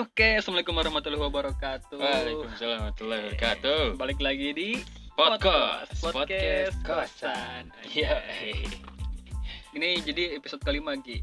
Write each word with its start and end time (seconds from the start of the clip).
Oke, 0.00 0.40
assalamualaikum 0.40 0.80
warahmatullahi 0.80 1.20
wabarakatuh. 1.28 2.00
Waalaikumsalam 2.00 2.88
warahmatullahi 2.88 3.20
wabarakatuh. 3.20 4.00
Balik 4.00 4.16
lagi 4.24 4.48
di 4.56 4.68
Podcast, 5.12 5.92
podcast, 6.00 6.72
podcast 6.80 7.20
kosan. 7.20 7.68
Iya. 7.84 8.16
Ini 9.76 10.00
jadi 10.00 10.40
episode 10.40 10.64
kelima 10.64 10.96
Gi. 10.96 11.20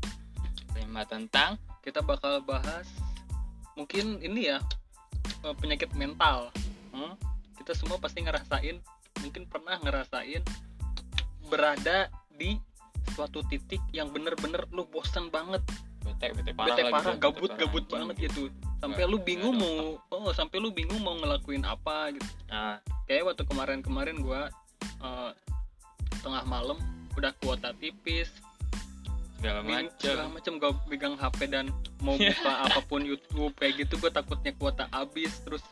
Tema 0.78 1.10
tentang 1.10 1.58
Kita 1.82 2.06
bakal 2.06 2.46
bahas 2.46 2.86
mungkin 3.74 4.22
ini 4.22 4.54
ya 4.54 4.62
eh, 5.42 5.56
penyakit 5.58 5.98
mental. 5.98 6.54
hmm? 6.94 7.18
Kita 7.58 7.74
semua 7.74 7.98
pasti 7.98 8.22
ngerasain, 8.22 8.78
mungkin 9.26 9.50
pernah 9.50 9.82
ngerasain 9.82 10.46
berada 11.50 12.14
di 12.30 12.62
suatu 13.18 13.42
titik 13.50 13.82
yang 13.90 14.14
bener-bener 14.14 14.70
lu 14.70 14.86
bosan 14.86 15.34
banget, 15.34 15.66
bete 16.06 16.30
bete 16.30 16.52
parah 16.54 16.78
bete 16.78 16.84
parah, 16.94 17.16
gabut 17.18 17.50
bete 17.50 17.62
gabut 17.66 17.86
banget 17.90 18.30
gitu. 18.30 18.54
Sampai 18.78 19.10
lu 19.10 19.18
bingung 19.18 19.58
mau, 19.58 19.98
oh 20.14 20.30
sampai 20.34 20.62
lu 20.62 20.70
bingung 20.70 21.02
mau 21.02 21.18
ngelakuin 21.18 21.66
apa 21.66 22.14
gitu. 22.14 22.30
Nah, 22.50 22.78
kayak 23.10 23.34
waktu 23.34 23.44
kemarin-kemarin 23.50 24.22
gua 24.22 24.54
eh, 25.02 25.32
tengah 26.22 26.46
malam 26.46 26.78
udah 27.18 27.34
kuota 27.42 27.74
tipis 27.74 28.30
segala 29.38 29.62
macam. 29.66 29.90
segala 29.98 30.24
macam 30.30 30.54
gua 30.62 30.72
pegang 30.86 31.16
HP 31.18 31.40
dan 31.50 31.66
mau 32.02 32.18
buka 32.18 32.52
apa 32.70 32.80
pun 32.86 33.02
YouTube 33.02 33.54
kayak 33.58 33.86
gitu 33.86 33.98
gua 34.02 34.14
takutnya 34.14 34.54
kuota 34.58 34.86
habis 34.94 35.42
terus 35.42 35.66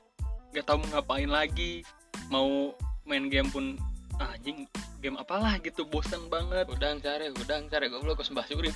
gak 0.53 0.65
tahu 0.65 0.81
mau 0.81 0.89
ngapain 0.97 1.29
lagi 1.29 1.83
mau 2.31 2.73
main 3.05 3.29
game 3.29 3.49
pun 3.51 3.77
ah, 4.17 4.33
anjing 4.33 4.65
game 5.03 5.17
apalah 5.19 5.59
gitu 5.61 5.85
bosan 5.85 6.25
banget 6.31 6.65
Udang 6.71 6.97
cari, 7.03 7.29
udang 7.29 7.69
cari 7.69 7.85
goblok 7.91 8.23
kok 8.23 8.31
sembah 8.31 8.45
surip. 8.47 8.73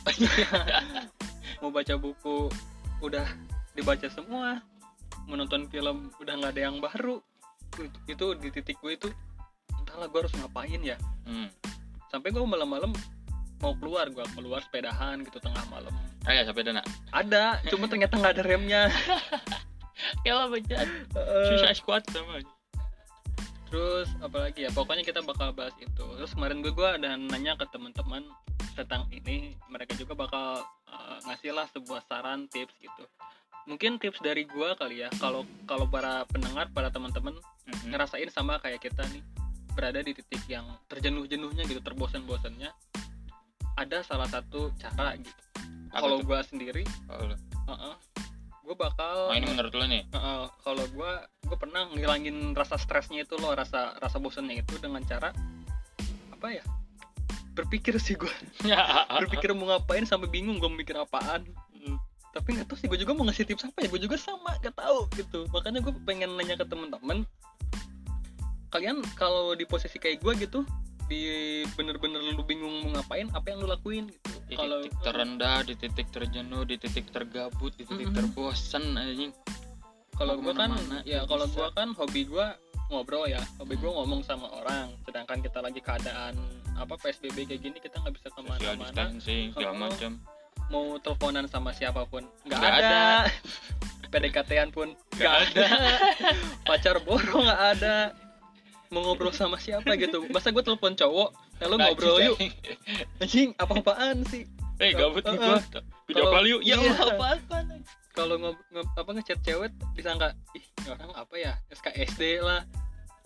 mau 1.64 1.74
baca 1.74 1.96
buku 1.98 2.52
udah 3.02 3.26
dibaca 3.80 4.08
semua 4.12 4.60
menonton 5.24 5.64
film 5.72 6.12
udah 6.20 6.34
nggak 6.36 6.52
ada 6.52 6.62
yang 6.68 6.78
baru 6.84 7.24
itu, 7.80 7.98
itu 8.12 8.26
di 8.36 8.50
titik 8.52 8.78
gue 8.84 9.00
itu 9.00 9.08
entahlah 9.80 10.12
gue 10.12 10.20
harus 10.20 10.34
ngapain 10.36 10.82
ya 10.84 11.00
hmm. 11.24 11.48
sampai 12.12 12.36
gue 12.36 12.44
malam-malam 12.44 12.92
mau 13.64 13.72
keluar 13.80 14.12
gue 14.12 14.24
keluar 14.36 14.60
sepedahan 14.68 15.24
gitu 15.24 15.40
tengah 15.40 15.64
malam 15.72 15.92
Ayo 16.28 16.44
sampai 16.44 16.68
dana. 16.68 16.84
ada 17.16 17.64
cuma 17.72 17.88
ternyata 17.92 18.20
nggak 18.20 18.34
ada 18.36 18.44
remnya 18.44 18.84
Ya 20.24 20.32
lah 20.36 20.48
baca. 20.48 20.76
Eh, 20.80 21.48
Susah 21.52 21.76
squat 21.76 22.04
sama. 22.12 22.40
terus 23.70 24.10
apalagi 24.26 24.66
ya 24.66 24.74
pokoknya 24.74 25.06
kita 25.06 25.22
bakal 25.22 25.54
bahas 25.54 25.78
itu 25.78 26.02
terus 26.18 26.34
kemarin 26.34 26.66
gue 26.66 26.74
gue 26.74 26.90
ada 26.90 27.14
nanya 27.14 27.54
ke 27.54 27.70
teman-teman 27.70 28.26
tentang 28.74 29.06
ini 29.14 29.54
mereka 29.70 29.94
juga 29.94 30.18
bakal 30.18 30.66
eh, 30.90 31.18
ngasih 31.30 31.54
lah 31.54 31.70
sebuah 31.70 32.02
saran 32.10 32.50
tips 32.50 32.74
gitu 32.82 33.06
mungkin 33.70 33.96
tips 33.96 34.18
dari 34.20 34.44
gue 34.44 34.70
kali 34.74 35.06
ya 35.06 35.10
kalau 35.16 35.46
kalau 35.64 35.86
para 35.86 36.26
pendengar 36.26 36.68
para 36.70 36.90
teman-teman 36.90 37.38
Mhm. 37.70 37.94
ngerasain 37.94 38.26
sama 38.28 38.58
kayak 38.58 38.82
kita 38.82 39.06
nih 39.08 39.22
berada 39.72 40.02
di 40.02 40.12
titik 40.12 40.42
yang 40.50 40.66
terjenuh-jenuhnya 40.90 41.64
gitu 41.64 41.78
terbosan-bosannya 41.80 42.74
ada 43.78 43.98
salah 44.02 44.26
satu 44.26 44.74
cara 44.76 45.14
gitu 45.16 45.44
kalau 45.90 46.18
gue 46.20 46.40
sendiri 46.44 46.84
Oh, 47.08 47.22
lu. 47.24 47.38
gue 48.66 48.76
bakal 48.76 49.30
Oh, 49.30 49.34
ini 49.34 49.50
menurut 49.50 49.70
lu 49.72 49.86
nih. 49.86 50.06
Heeh, 50.08 50.42
kalau 50.62 50.86
gue 50.88 51.12
gue 51.42 51.58
pernah 51.58 51.90
ngilangin 51.90 52.54
rasa 52.54 52.78
stresnya 52.78 53.22
itu 53.22 53.34
loh 53.38 53.54
rasa 53.54 53.98
rasa 53.98 54.18
bosannya 54.18 54.62
itu 54.62 54.78
dengan 54.78 55.02
cara 55.02 55.30
apa 56.30 56.48
ya 56.50 56.62
berpikir 57.54 57.98
sih 57.98 58.14
gue 58.14 58.30
berpikir 59.22 59.54
mau 59.54 59.70
ngapain 59.70 60.06
sampai 60.06 60.26
bingung 60.28 60.58
gue 60.58 60.70
mikir 60.70 60.94
apaan. 60.96 61.46
Tapi 62.30 62.48
nggak 62.54 62.68
tahu 62.70 62.78
sih 62.78 62.88
gue 62.88 63.00
juga 63.02 63.18
mau 63.18 63.26
ngasih 63.26 63.46
tips 63.50 63.66
apa 63.66 63.78
ya 63.82 63.88
gue 63.90 64.02
juga 64.06 64.16
sama 64.18 64.54
gak 64.62 64.76
tahu 64.78 65.10
gitu. 65.18 65.50
Makanya 65.50 65.80
gue 65.82 65.94
pengen 66.06 66.38
nanya 66.38 66.56
ke 66.60 66.66
temen-temen. 66.66 67.26
Kalian 68.70 69.02
kalau 69.18 69.58
di 69.58 69.66
posisi 69.66 69.98
kayak 69.98 70.22
gue 70.22 70.34
gitu 70.46 70.62
di 71.10 71.66
bener-bener 71.74 72.22
lu 72.22 72.46
bingung 72.46 72.86
mau 72.86 73.02
ngapain 73.02 73.26
apa 73.34 73.50
yang 73.50 73.66
lu 73.66 73.68
lakuin 73.68 74.06
gitu. 74.14 74.30
Di 74.46 74.54
kalau 74.54 74.86
titik 74.86 75.02
terendah, 75.02 75.58
di 75.66 75.74
titik 75.74 76.08
terjenuh, 76.14 76.64
di 76.70 76.76
titik 76.78 77.10
tergabut, 77.10 77.74
di 77.74 77.84
titik 77.90 78.14
Mhm. 78.14 78.16
terbosan 78.16 78.94
anjing. 78.94 79.34
kalau 80.20 80.36
gue 80.36 80.52
kan 80.52 80.76
ya 81.08 81.24
kalau 81.24 81.48
gue 81.48 81.68
kan 81.80 81.96
hobi 81.96 82.28
gue 82.28 82.48
ngobrol 82.92 83.24
ya. 83.26 83.40
Hobi 83.56 83.80
gue 83.80 83.88
ngomong 83.88 84.20
sama 84.28 84.52
orang. 84.52 84.92
Sedangkan 85.08 85.40
kita 85.40 85.64
lagi 85.64 85.80
keadaan 85.80 86.36
apa 86.76 87.00
psbb 87.00 87.48
kayak 87.48 87.62
gini 87.64 87.78
kita 87.80 88.04
nggak 88.04 88.20
bisa 88.20 88.28
ke 88.28 88.42
mana-mana. 88.44 89.16
segala 89.56 89.74
macam. 89.80 90.12
Mau 90.68 90.98
teleponan 90.98 91.46
sama 91.46 91.72
siapa 91.72 92.04
pun. 92.04 92.28
Nggak 92.44 92.60
Nggak 92.60 92.74
ada, 92.76 93.00
PDKT-an 94.12 94.70
pun 94.70 94.88
nggak 95.14 95.34
ada. 95.48 95.66
pacar 96.68 97.00
boro 97.00 97.40
nggak 97.40 97.62
ada. 97.78 97.96
Mau 98.90 99.04
ngobrol 99.04 99.30
sama 99.30 99.56
siapa 99.56 99.94
gitu? 99.96 100.26
Masa 100.28 100.50
gue 100.50 100.60
telepon 100.60 100.94
cowok? 100.94 101.30
Lalu 101.62 101.76
ngobrol 101.78 102.18
yuk. 102.24 102.38
anjing. 103.20 103.54
Apa-apaan 103.56 104.26
sih? 104.26 104.50
Eh, 104.80 104.96
gabut 104.96 105.22
nih 105.22 105.36
gua. 105.36 105.56
eh. 105.56 105.84
Video 106.06 106.24
Kalau- 106.24 106.34
call 106.34 106.46
yuk. 106.48 106.62
Ya 106.64 106.74
iya. 106.74 106.90
Allah, 106.92 107.14
apa-apaan. 107.14 107.66
kalau 108.10 108.36
ngob 108.36 108.58
ngob- 108.70 108.94
apa 108.98 109.10
ngechat 109.14 109.40
cewek 109.40 109.70
disangka 109.94 110.34
ih 110.52 110.66
orang 110.88 111.14
apa 111.14 111.36
ya? 111.36 111.54
SKSD 111.70 112.42
lah. 112.42 112.66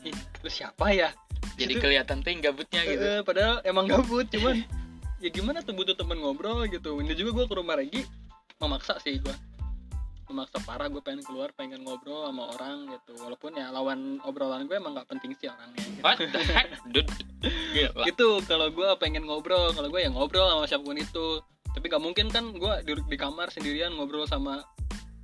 Ih 0.02 0.12
lu 0.44 0.50
siapa 0.50 0.92
ya? 0.92 1.16
Jadi 1.56 1.80
kelihatan 1.80 2.20
ting 2.20 2.42
gabutnya 2.42 2.84
gitu. 2.84 3.00
Eh, 3.02 3.22
padahal 3.22 3.64
emang 3.64 3.88
gabut 3.88 4.28
cuman 4.28 4.60
ya 5.24 5.32
gimana 5.32 5.64
tuh 5.64 5.72
butuh 5.72 5.96
temen 5.96 6.20
ngobrol 6.20 6.68
gitu 6.68 7.00
ini 7.00 7.16
juga 7.16 7.42
gue 7.42 7.46
ke 7.48 7.56
rumah 7.56 7.80
Regi 7.80 8.04
memaksa 8.60 9.00
sih 9.00 9.24
gue 9.24 9.32
memaksa 10.28 10.60
parah 10.68 10.92
gue 10.92 11.00
pengen 11.00 11.24
keluar 11.24 11.56
pengen 11.56 11.88
ngobrol 11.88 12.28
sama 12.28 12.52
orang 12.60 12.92
gitu 12.92 13.16
walaupun 13.24 13.56
ya 13.56 13.72
lawan 13.72 14.20
obrolan 14.28 14.68
gue 14.68 14.76
emang 14.76 15.00
nggak 15.00 15.08
penting 15.08 15.32
sih 15.40 15.48
orangnya 15.48 15.80
gitu. 15.80 16.04
What 16.04 16.20
the 16.20 16.42
heck, 16.44 16.76
dude? 16.92 17.08
Gila. 17.72 18.04
gitu 18.08 18.44
kalau 18.44 18.68
gue 18.68 18.90
pengen 19.00 19.24
ngobrol 19.24 19.72
kalau 19.72 19.88
gue 19.88 20.02
ya 20.04 20.12
ngobrol 20.12 20.48
sama 20.48 20.68
siapa 20.68 20.84
pun 20.84 21.00
itu 21.00 21.40
tapi 21.74 21.90
gak 21.90 22.04
mungkin 22.04 22.30
kan 22.30 22.54
gue 22.54 22.74
di, 22.86 22.94
di 23.10 23.18
kamar 23.18 23.50
sendirian 23.50 23.96
ngobrol 23.96 24.28
sama 24.28 24.62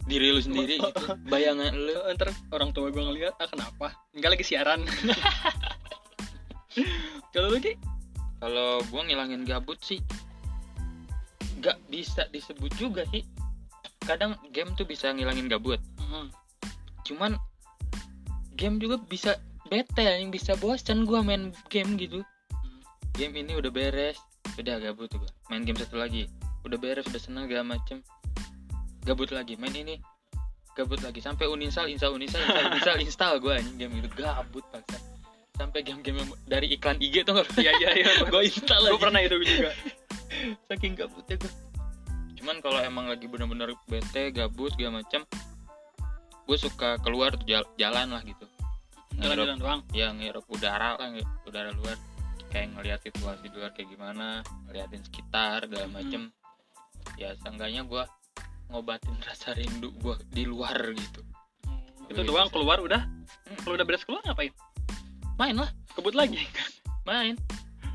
Diri 0.09 0.33
lu 0.33 0.41
sendiri 0.41 0.79
gitu. 0.81 1.05
Bayangan 1.29 1.69
lu. 1.69 1.93
Ntar 2.17 2.33
orang 2.49 2.73
tua 2.73 2.89
gue 2.89 3.03
ngeliat 3.03 3.37
ah 3.37 3.45
kenapa 3.45 3.93
enggak 4.17 4.33
lagi 4.33 4.45
siaran 4.47 4.81
kalau 7.33 7.53
lu 7.53 7.61
Ki? 7.61 7.77
Kalau 8.39 8.79
gua 8.87 9.03
ngilangin 9.03 9.43
gabut 9.43 9.79
sih 9.83 9.99
nggak 11.59 11.75
bisa 11.91 12.23
disebut 12.31 12.71
juga 12.79 13.03
sih. 13.11 13.27
Kadang 14.07 14.39
game 14.55 14.71
tuh 14.79 14.87
bisa 14.87 15.11
ngilangin 15.11 15.51
gabut. 15.51 15.77
Hmm. 15.99 16.31
Cuman 17.03 17.35
game 18.55 18.79
juga 18.79 18.95
bisa 18.95 19.35
bete 19.67 20.01
yang 20.01 20.31
bisa 20.31 20.55
bosan 20.57 21.03
gua 21.03 21.19
main 21.19 21.51
game 21.67 21.99
gitu. 21.99 22.23
Game 23.19 23.35
ini 23.35 23.59
udah 23.59 23.67
beres, 23.67 24.15
udah 24.55 24.79
gabut 24.79 25.11
gua. 25.11 25.27
Main 25.51 25.67
game 25.67 25.75
satu 25.75 25.99
lagi. 25.99 26.31
Udah 26.63 26.79
beres, 26.79 27.07
udah 27.11 27.19
seneng 27.19 27.51
segala 27.51 27.75
macem. 27.75 27.99
Gabut 29.03 29.31
lagi, 29.35 29.59
main 29.59 29.75
ini. 29.75 29.99
Gabut 30.79 31.03
lagi 31.03 31.19
sampai 31.19 31.43
uninstall, 31.51 31.91
install, 31.91 32.15
uninstall, 32.15 32.39
install, 32.47 32.71
install, 32.71 32.99
install 33.03 33.33
gua 33.43 33.59
anjing 33.59 33.75
game 33.75 33.99
itu 33.99 34.07
gabut 34.15 34.63
paksa. 34.71 35.08
Sampai 35.59 35.83
game-game 35.83 36.17
dari 36.47 36.71
iklan 36.71 36.95
IG 36.97 37.27
tuh 37.27 37.35
nggak 37.35 37.51
iya 37.59 37.71
iya 37.75 37.89
iya. 37.99 38.09
Gue 38.31 38.47
install 38.47 38.87
gue 38.87 38.95
pernah 38.97 39.19
itu 39.19 39.35
juga. 39.37 39.75
Saking 40.71 40.95
gabutnya 40.95 41.35
gue 41.37 41.51
cuman 42.39 42.63
kalau 42.63 42.79
emang 42.79 43.11
lagi 43.11 43.27
bener-bener 43.27 43.75
bete 43.85 44.31
gabut 44.31 44.71
segala 44.71 45.03
macam 45.03 45.27
gue 46.47 46.57
suka 46.57 46.95
keluar 47.03 47.35
tuh 47.35 47.43
jal- 47.43 47.67
jalan 47.75 48.07
lah 48.09 48.23
gitu. 48.23 48.47
Jalan-jalan 49.19 49.59
doang? 49.59 49.81
Ya 49.91 50.07
ngirup 50.09 50.47
udara 50.47 50.95
lah 50.95 51.11
ngi- 51.11 51.27
udara 51.43 51.75
luar. 51.75 51.99
Kayak 52.47 52.79
ngeliat 52.79 52.99
situasi 53.03 53.51
luar 53.51 53.75
kayak 53.75 53.91
gimana 53.91 54.39
ngeliatin 54.65 55.03
sekitar 55.03 55.67
segala 55.67 55.85
Hmm. 55.85 55.95
macem. 55.99 56.21
Ya 57.19 57.35
seenggaknya 57.43 57.83
gue 57.83 58.03
ngobatin 58.71 59.19
rasa 59.27 59.51
rindu 59.51 59.91
gue 59.99 60.15
di 60.31 60.47
luar 60.47 60.79
gitu. 60.95 61.21
Itu 62.07 62.23
doang 62.23 62.47
keluar 62.49 62.79
udah? 62.79 63.03
Hmm. 63.03 63.59
kalau 63.61 63.75
udah 63.75 63.85
beres 63.85 64.01
keluar 64.01 64.23
ngapain 64.23 64.49
main 65.39 65.55
lah. 65.55 65.71
Kebut 65.95 66.13
lagi. 66.13 66.43
Main. 67.07 67.39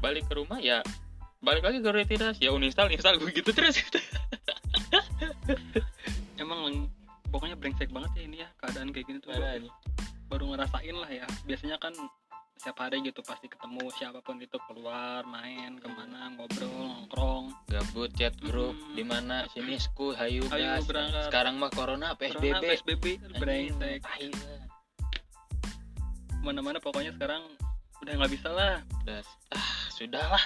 Balik 0.00 0.26
ke 0.26 0.34
rumah 0.34 0.58
ya 0.58 0.80
balik 1.44 1.60
lagi 1.60 1.84
ke 1.84 1.92
rutinitas 1.92 2.40
ya 2.40 2.56
uninstall 2.56 2.88
install 2.88 3.20
gue 3.20 3.28
gitu 3.28 3.52
terus. 3.52 3.76
Emang 6.40 6.88
pokoknya 7.28 7.54
brengsek 7.54 7.92
banget 7.92 8.10
ya 8.16 8.22
ini 8.24 8.36
ya 8.40 8.48
keadaan 8.58 8.88
kayak 8.90 9.06
gini 9.06 9.18
tuh. 9.20 9.28
Parah. 9.28 9.60
baru 10.24 10.56
ngerasain 10.56 10.96
lah 10.96 11.10
ya. 11.12 11.28
Biasanya 11.44 11.76
kan 11.76 11.92
setiap 12.56 12.80
hari 12.80 13.04
gitu 13.04 13.20
pasti 13.20 13.44
ketemu 13.44 13.92
siapa 13.92 14.24
pun 14.24 14.40
itu 14.40 14.56
keluar 14.64 15.20
main 15.28 15.76
ke 15.76 15.84
mana 15.84 16.32
ngobrol 16.32 16.72
nongkrong. 16.72 17.52
Gabut 17.68 18.08
chat 18.16 18.32
grup 18.40 18.72
Hmm. 18.72 18.96
di 18.96 19.04
mana? 19.04 19.44
Sini 19.52 19.76
sku 19.76 20.16
hayu 20.16 20.48
Hayu, 20.48 20.64
gas. 20.64 20.88
berangkat. 20.88 21.28
sekarang 21.28 21.60
mah 21.60 21.68
corona 21.68 22.16
Corona, 22.16 22.18
psbb 22.40 22.64
PSBB 22.64 23.04
Anjing, 23.20 23.36
brengsek 23.36 24.00
tai 26.44 26.52
lah. 26.52 26.52
mana-mana 26.52 26.78
pokoknya 26.84 27.16
sekarang 27.16 27.42
udah 28.04 28.12
nggak 28.20 28.32
bisa 28.36 28.48
lah. 28.52 28.84
Udah 29.04 29.18
ah 29.56 29.72
sudah 29.88 30.24
lah. 30.28 30.44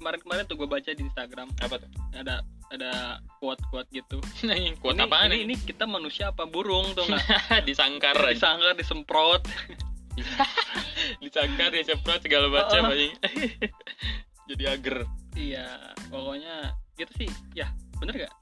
Kemarin-kemarin 0.00 0.44
tuh 0.48 0.56
gue 0.60 0.68
baca 0.68 0.90
di 0.92 1.00
Instagram. 1.00 1.48
Apa 1.64 1.80
tuh? 1.80 1.90
Ada 2.12 2.44
ada 2.70 3.18
kuat-kuat 3.40 3.88
gitu. 3.90 4.20
Kuat 4.84 4.94
ini, 4.96 5.02
apaan 5.04 5.32
ini, 5.32 5.36
nih? 5.36 5.40
ini 5.48 5.54
kita 5.64 5.88
manusia 5.88 6.30
apa 6.30 6.44
burung 6.44 6.92
tuh 6.92 7.08
nggak? 7.08 7.24
Disangkar. 7.68 8.16
Disangkar 8.28 8.76
disemprot. 8.76 9.42
Disangkar 11.24 11.72
disemprot 11.72 12.20
segala 12.20 12.52
macam 12.52 12.92
anjing. 12.92 13.16
jadi 14.44 14.76
ager. 14.76 15.08
Iya 15.34 15.96
pokoknya 16.12 16.76
gitu 17.00 17.12
sih. 17.26 17.30
Ya 17.56 17.72
bener 17.98 18.28
gak 18.28 18.34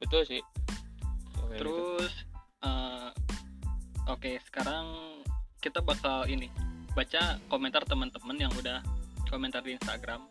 betul 0.00 0.24
sih. 0.24 0.40
Oke, 1.40 1.56
gitu. 1.56 1.60
terus 1.60 2.12
eh, 2.64 3.10
oke 4.08 4.30
sekarang 4.48 4.86
kita 5.60 5.84
bakal 5.84 6.24
ini 6.24 6.48
baca 6.96 7.36
komentar 7.52 7.84
teman-teman 7.84 8.36
yang 8.40 8.52
udah 8.56 8.80
komentar 9.28 9.62
di 9.62 9.76
Instagram. 9.76 10.24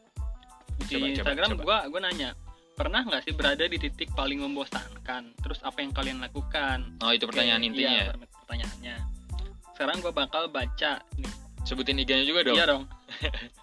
Di 0.81 0.83
Coba, 0.83 0.97
coba, 0.99 1.07
Instagram 1.13 1.49
coba. 1.55 1.63
gua 1.63 1.77
gua 1.87 2.01
nanya 2.09 2.29
pernah 2.73 3.03
nggak 3.03 3.27
sih 3.27 3.33
berada 3.35 3.63
di 3.63 3.77
titik 3.77 4.09
paling 4.17 4.41
membosankan? 4.41 5.31
Terus 5.39 5.59
apa 5.63 5.79
yang 5.79 5.93
kalian 5.93 6.19
lakukan? 6.19 6.97
Oh 7.05 7.13
itu 7.13 7.29
pertanyaan 7.29 7.61
Oke, 7.63 7.69
intinya 7.71 7.91
iya, 7.93 8.03
ya? 8.03 8.11
per- 8.11 8.31
pertanyaannya. 8.43 8.95
Sekarang 9.77 9.97
gua 10.03 10.11
bakal 10.11 10.49
baca 10.51 10.99
nih. 11.15 11.33
Sebutin 11.67 12.01
IG-nya 12.01 12.25
juga 12.25 12.41
dong. 12.49 12.55
Iya 12.57 12.65
dong. 12.65 12.83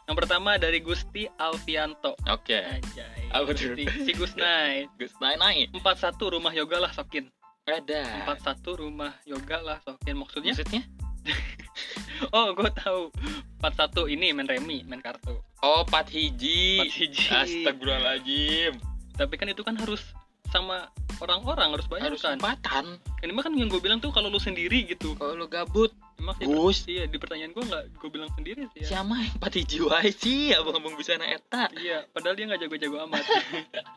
Yang 0.06 0.16
pertama 0.22 0.60
dari 0.62 0.78
Gusti 0.78 1.26
Alfianto. 1.40 2.14
Oke. 2.30 2.62
Anjay. 2.62 3.34
Apa 3.34 3.50
tuh? 3.50 3.74
si, 3.74 3.82
si 4.06 4.12
Gusnai. 4.14 4.86
Gus 5.00 5.10
naik. 5.18 5.42
Naik 5.42 5.66
41 5.74 6.14
rumah 6.38 6.52
yoga 6.54 6.78
lah 6.78 6.92
sokin. 6.94 7.26
Ada. 7.66 8.30
41 8.30 8.62
rumah 8.78 9.10
yoga 9.26 9.58
lah 9.58 9.78
sokin. 9.82 10.22
Maksudnya? 10.22 10.54
Maksudnya 10.54 10.82
Oh, 12.32 12.48
gue 12.50 12.70
tahu. 12.74 13.12
41 13.60 14.08
ini 14.08 14.32
main 14.32 14.46
remi, 14.46 14.80
main 14.82 14.98
kartu. 14.98 15.36
oh 15.58 15.82
pat 15.84 16.08
hiji 16.08 16.80
Empat 16.80 16.92
hiji. 16.94 17.24
astagfirullahaladzim 17.28 18.72
Tapi 19.12 19.34
kan 19.34 19.48
itu 19.48 19.60
kan 19.60 19.74
harus 19.74 20.00
sama 20.46 20.88
orang-orang 21.18 21.72
harus 21.72 21.84
banyak 21.84 22.08
harus 22.08 22.22
kan. 22.22 22.36
empatan 22.36 22.84
Ini 23.20 23.32
mah 23.32 23.42
kan 23.42 23.52
yang 23.52 23.66
gue 23.66 23.76
bilang 23.78 23.98
tuh 23.98 24.08
kalau 24.10 24.28
lu 24.28 24.38
sendiri 24.38 24.84
gitu. 24.86 25.12
kalau 25.14 25.34
lu 25.34 25.46
gabut 25.46 25.92
Emang 26.16 26.36
Gus. 26.38 26.84
iya 26.86 27.04
di 27.04 27.16
pertanyaan 27.16 27.50
gue 27.50 27.60
nggak 27.62 27.84
gue 27.94 28.08
bilang 28.08 28.30
sendiri 28.32 28.64
sih 28.72 28.80
ya. 28.80 28.96
siapa 28.96 29.12
yang 29.12 29.36
pat 29.36 29.52
hiji 29.52 29.76
wae 29.82 30.08
sih 30.10 30.52
abang-abang 30.52 30.94
bisa 30.94 31.12
na 31.14 31.28
eta 31.30 31.68
Iya, 31.74 32.08
padahal 32.08 32.32
dia 32.32 32.44
nggak 32.46 32.60
jago-jago 32.62 32.96
amat. 33.04 33.24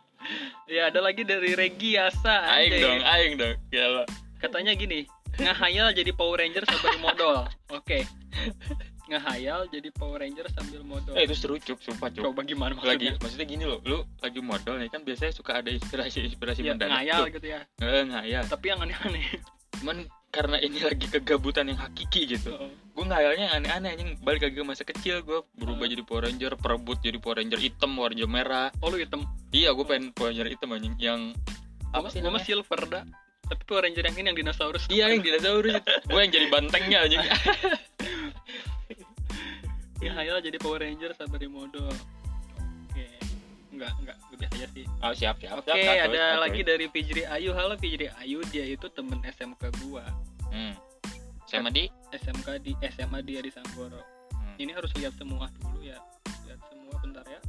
ya 0.68 0.90
ada 0.90 1.00
lagi 1.00 1.24
dari 1.24 1.54
Regi 1.54 1.96
Asa. 1.96 2.52
aing 2.52 2.76
dong 2.76 3.00
aing 3.02 3.34
dong 3.36 3.56
gila 3.70 4.04
Katanya 4.38 4.72
gini, 4.72 5.04
ngahayal 5.40 5.88
jadi 5.92 6.12
Power 6.12 6.38
Ranger 6.38 6.64
sambil 6.66 6.96
modal. 7.00 7.36
Oke. 7.70 8.04
Ngahayal 9.06 9.66
jadi 9.68 9.90
Power 9.90 10.20
Ranger 10.20 10.46
sambil 10.52 10.82
modal. 10.84 11.14
eh 11.14 11.24
itu 11.24 11.34
seru 11.34 11.58
cup 11.58 11.80
sumpah 11.80 12.10
cup 12.10 12.22
Coba 12.24 12.42
gimana 12.44 12.76
lagi 12.76 13.10
maksudnya? 13.10 13.14
maksudnya 13.18 13.48
gini 13.48 13.64
loh 13.64 13.80
lu 13.84 14.06
lagi 14.20 14.38
modal 14.40 14.78
nih 14.78 14.88
kan 14.88 15.02
biasanya 15.02 15.34
suka 15.34 15.58
ada 15.58 15.70
inspirasi 15.70 16.22
inspirasi 16.24 16.62
Ya, 16.62 16.72
mendadak 16.72 16.94
ngayal 16.94 17.20
tuh. 17.20 17.34
gitu 17.34 17.48
ya. 17.50 17.60
Eh, 17.80 18.04
ngayal 18.06 18.44
Tapi 18.46 18.66
yang 18.68 18.80
aneh-aneh. 18.80 19.26
cuman 19.76 19.98
karena 20.30 20.58
ini 20.60 20.78
lagi 20.80 21.08
kegabutan 21.08 21.66
yang 21.66 21.80
hakiki 21.80 22.28
gitu 22.28 22.52
gue 22.92 23.06
ngayalnya 23.08 23.48
yang 23.48 23.56
aneh-aneh 23.60 23.90
anjing 23.90 24.10
balik 24.20 24.44
lagi 24.44 24.54
ke 24.54 24.66
masa 24.68 24.84
kecil 24.84 25.24
gue 25.24 25.40
berubah 25.56 25.82
Hmm. 25.82 25.94
jadi 25.96 26.04
Power 26.04 26.24
Ranger 26.28 26.54
perebut 26.54 26.98
jadi 27.00 27.18
Power 27.18 27.40
Ranger 27.40 27.58
hitam 27.58 27.90
Power 27.92 28.12
Ranger 28.12 28.28
merah 28.28 28.70
Oh 28.78 28.92
lu 28.92 29.00
hitam. 29.00 29.24
iya 29.50 29.72
gue 29.72 29.82
pengen 29.82 30.12
Power 30.12 30.30
Ranger 30.30 30.48
hitam 30.48 30.70
anjing 30.70 30.94
yang 30.98 31.32
apa 31.90 32.06
sih 32.08 32.20
namanya 32.20 32.44
silver 32.44 32.82
dah. 32.86 33.04
Tapi 33.50 33.62
Power 33.66 33.82
Ranger 33.90 34.06
yang 34.06 34.16
ini 34.22 34.28
yang 34.30 34.40
dinosaurus. 34.46 34.86
iya 34.94 35.10
yang 35.10 35.26
dinosaurus 35.26 35.82
gue 36.10 36.20
yang 36.22 36.32
jadi 36.32 36.48
bantengnya 36.54 36.98
anjing 37.06 37.22
Ya 40.00 40.16
hayal 40.16 40.40
jadi 40.40 40.56
Power 40.64 40.80
Ranger 40.80 41.12
sabar 41.12 41.44
modo. 41.52 41.84
Oke. 42.88 43.04
Enggak, 43.76 43.92
enggak, 44.00 44.16
gue 44.32 44.38
biasa 44.40 44.56
aja 44.56 44.68
sih. 44.72 44.86
oh 44.88 45.12
siap 45.12 45.36
siap 45.44 45.60
Oke, 45.60 45.68
siap, 45.68 45.76
siap, 45.76 46.08
ada 46.08 46.24
siap, 46.24 46.40
lagi 46.40 46.62
dari 46.64 46.86
Fijri 46.88 47.24
Ayu. 47.28 47.52
Halo 47.52 47.76
Fijri 47.76 48.08
Ayu, 48.16 48.40
dia 48.48 48.64
itu 48.64 48.88
temen 48.96 49.20
SMK 49.28 49.60
gua. 49.84 50.08
hmm. 50.56 50.72
sama 51.52 51.68
di 51.68 51.92
SMK 52.16 52.64
di 52.64 52.72
SMA 52.96 53.20
dia 53.28 53.44
di 53.44 53.52
Sanggoro. 53.52 54.00
hmm. 54.00 54.56
Ini 54.56 54.72
harus 54.72 54.96
lihat 54.96 55.12
semua 55.20 55.52
dulu 55.60 55.84
ya. 55.84 56.00
Lihat 56.48 56.62
semua 56.72 56.96
bentar 57.04 57.26
ya. 57.28 57.42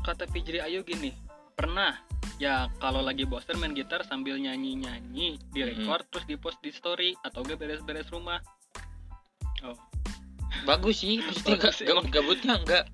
Kata 0.00 0.24
Fijri 0.32 0.64
Ayu 0.64 0.80
gini, 0.88 1.12
pernah 1.52 2.00
ya 2.42 2.66
kalau 2.82 3.00
lagi 3.00 3.22
bosen 3.24 3.56
main 3.62 3.72
gitar 3.72 4.02
sambil 4.06 4.34
nyanyi-nyanyi 4.34 5.38
di 5.54 5.60
record 5.62 6.02
terus 6.10 6.26
di 6.26 6.34
post 6.34 6.58
di 6.60 6.74
story 6.74 7.14
atau 7.22 7.46
gue 7.46 7.54
beres-beres 7.54 8.10
rumah. 8.10 8.42
Oh, 9.62 9.78
bagus 10.68 11.02
sih 11.02 11.18
maksudnya 11.24 11.56
Bagus 11.56 11.78
gak, 11.80 11.88
gak, 11.88 12.10
gabutnya 12.10 12.54
enggak 12.60 12.84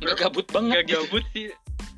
enggak 0.00 0.16
gabut 0.16 0.46
banget 0.48 0.84
gitu. 0.86 0.92
gabut 1.02 1.24
sih 1.34 1.46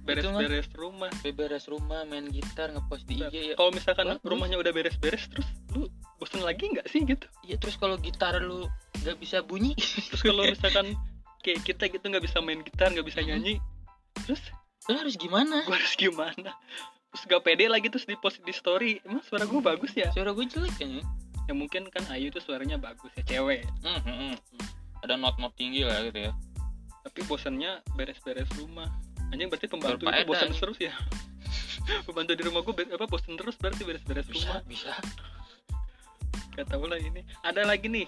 beres-beres 0.09 0.69
rumah. 0.73 1.11
beres 1.37 1.65
rumah 1.69 2.01
main 2.09 2.25
gitar 2.33 2.73
ngepost 2.73 3.05
di 3.05 3.21
IG 3.21 3.53
ya 3.53 3.55
Kalau 3.61 3.71
misalkan 3.77 4.17
Bagus. 4.17 4.25
rumahnya 4.25 4.57
udah 4.57 4.73
beres-beres 4.73 5.29
terus 5.29 5.49
lu 5.77 5.85
bosen 6.17 6.41
lagi 6.41 6.65
nggak 6.73 6.89
sih 6.89 7.05
gitu? 7.05 7.29
Iya 7.45 7.61
terus 7.61 7.77
kalau 7.77 8.01
gitar 8.01 8.41
lu 8.41 8.65
nggak 9.05 9.21
bisa 9.21 9.45
bunyi 9.45 9.77
Terus 9.77 10.23
kalau 10.25 10.49
misalkan 10.57 10.97
kayak 11.43 11.61
kita 11.65 11.87
gitu 11.89 12.05
nggak 12.09 12.25
bisa 12.25 12.39
main 12.43 12.61
gitar, 12.67 12.91
nggak 12.91 13.07
bisa 13.07 13.23
nyanyi, 13.23 13.63
terus 14.27 14.43
lu 14.89 14.97
harus 14.97 15.15
gimana 15.15 15.63
gua 15.69 15.77
harus 15.77 15.95
gimana? 15.95 16.51
Terus 17.09 17.23
gak 17.25 17.41
pede 17.41 17.69
lagi 17.69 17.89
terus 17.89 18.05
di 18.05 18.17
post 18.17 18.41
di 18.45 18.53
story, 18.53 19.01
emang 19.05 19.25
suara 19.25 19.45
gua 19.49 19.73
bagus 19.73 19.93
ya? 19.93 20.09
suara 20.13 20.33
gue 20.33 20.45
jelek 20.45 20.77
kayaknya 20.77 21.05
Ya 21.49 21.57
mungkin 21.57 21.89
kan 21.89 22.05
Ayu 22.13 22.29
tuh 22.29 22.45
suaranya 22.45 22.77
bagus 22.77 23.09
ya 23.17 23.25
cewek, 23.25 23.65
Hmm, 23.81 24.01
hmm, 24.05 24.17
hmm. 24.21 24.35
ada 25.01 25.17
not-not 25.17 25.57
tinggi 25.57 25.85
lah 25.85 26.05
gitu 26.05 26.29
ya 26.29 26.33
tapi 26.99 27.25
bosennya 27.25 27.81
beres-beres 27.97 28.45
rumah. 28.61 28.85
Anjing 29.33 29.49
berarti 29.49 29.65
pembantu 29.65 30.05
itu 30.05 30.13
Berfaedah, 30.13 30.29
bosen 30.29 30.45
anjing. 30.53 30.61
terus 30.61 30.77
ya? 30.77 30.93
pembantu 32.07 32.33
di 32.37 32.43
rumah 32.45 32.61
gua 32.61 32.75
be- 32.77 32.93
apa 32.93 33.07
bosen 33.09 33.33
terus 33.41 33.57
berarti 33.57 33.81
beres-beres 33.89 34.29
bisa 34.29 34.61
rumah. 34.61 34.61
bisa 34.69 34.93
Gak 36.53 36.69
tau 36.69 36.85
lah 36.85 37.01
ini. 37.01 37.25
Ada 37.41 37.65
lagi 37.65 37.89
nih 37.89 38.05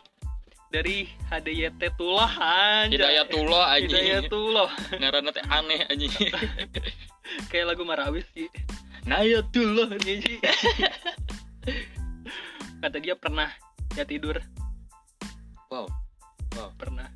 dari 0.71 1.11
HDYT 1.29 1.99
Tulah 1.99 2.31
anjay. 2.39 2.95
Hidayatullah 2.95 3.65
anjing. 3.75 3.91
Hidayatullah. 3.91 4.71
ngaranna 5.03 5.31
teh 5.35 5.45
aneh 5.51 5.83
anjing. 5.91 6.11
Kayak 7.51 7.75
lagu 7.75 7.83
Marawis 7.87 8.27
sih 8.35 8.51
Nayatullah 9.07 9.91
Niji 10.03 10.43
kata 12.81 12.97
dia 12.97 13.13
pernah 13.13 13.53
ya 13.93 14.09
tidur. 14.09 14.41
Wow 15.69 15.87
pernah 16.81 17.09